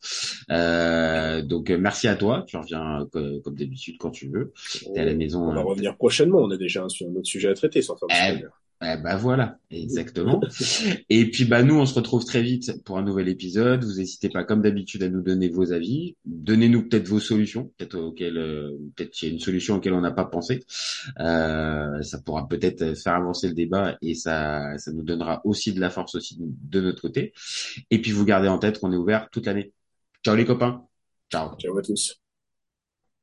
Euh, 0.51 1.43
donc, 1.43 1.71
euh, 1.71 1.79
merci 1.79 2.07
à 2.07 2.15
toi. 2.15 2.45
Tu 2.47 2.57
reviens 2.57 3.07
euh, 3.17 3.41
comme 3.43 3.57
d'habitude 3.57 3.97
quand 3.99 4.11
tu 4.11 4.29
veux. 4.29 4.53
T'es 4.95 5.01
à 5.01 5.05
la 5.05 5.15
maison. 5.15 5.43
On 5.43 5.53
va 5.53 5.61
euh, 5.61 5.65
revenir 5.65 5.97
prochainement. 5.97 6.39
On 6.39 6.51
a 6.51 6.57
déjà 6.57 6.85
un, 6.85 6.89
sur 6.89 7.09
un 7.09 7.15
autre 7.17 7.27
sujet 7.27 7.49
à 7.49 7.55
traiter 7.55 7.83
sans 7.83 7.97
faire 7.97 8.09
de 8.37 8.49
Eh, 8.81 8.97
ben 8.97 9.17
voilà, 9.17 9.59
exactement. 9.73 10.41
Et 11.09 11.29
puis 11.31 11.45
bah 11.45 11.65
nous 11.65 11.75
on 11.75 11.85
se 11.85 11.95
retrouve 11.95 12.25
très 12.25 12.43
vite 12.43 12.85
pour 12.85 12.97
un 12.97 13.03
nouvel 13.03 13.29
épisode. 13.29 13.83
Vous 13.83 13.97
n'hésitez 13.97 14.29
pas 14.29 14.45
comme 14.45 14.63
d'habitude 14.63 15.03
à 15.03 15.09
nous 15.09 15.21
donner 15.21 15.49
vos 15.49 15.73
avis. 15.73 16.17
Donnez-nous 16.25 16.89
peut-être 16.89 17.09
vos 17.09 17.19
solutions, 17.19 17.73
peut-être 17.77 17.97
auxquelles 17.97 18.39
euh, 18.39 18.79
peut-être 18.95 19.11
qu'il 19.11 19.29
y 19.29 19.31
a 19.33 19.35
une 19.35 19.41
solution 19.41 19.77
auquel 19.77 19.95
on 19.95 20.01
n'a 20.01 20.13
pas 20.13 20.27
pensé. 20.27 20.65
Euh, 21.19 22.01
ça 22.03 22.21
pourra 22.21 22.47
peut-être 22.47 22.95
faire 22.97 23.15
avancer 23.15 23.49
le 23.49 23.55
débat 23.55 23.99
et 24.01 24.15
ça 24.15 24.79
ça 24.79 24.93
nous 24.93 25.03
donnera 25.03 25.41
aussi 25.45 25.73
de 25.73 25.81
la 25.81 25.91
force 25.91 26.15
aussi 26.15 26.37
de 26.39 26.81
notre 26.81 27.03
côté. 27.03 27.33
Et 27.91 28.01
puis 28.01 28.13
vous 28.13 28.25
gardez 28.25 28.49
en 28.49 28.59
tête 28.59 28.79
qu'on 28.79 28.93
est 28.93 28.97
ouvert 28.97 29.29
toute 29.31 29.47
l'année. 29.47 29.73
Ciao 30.25 30.37
les 30.37 30.45
copains. 30.45 30.85
Ciao. 31.31 31.57
Ciao 31.59 31.77
à 31.77 31.83
tous. 31.83 32.21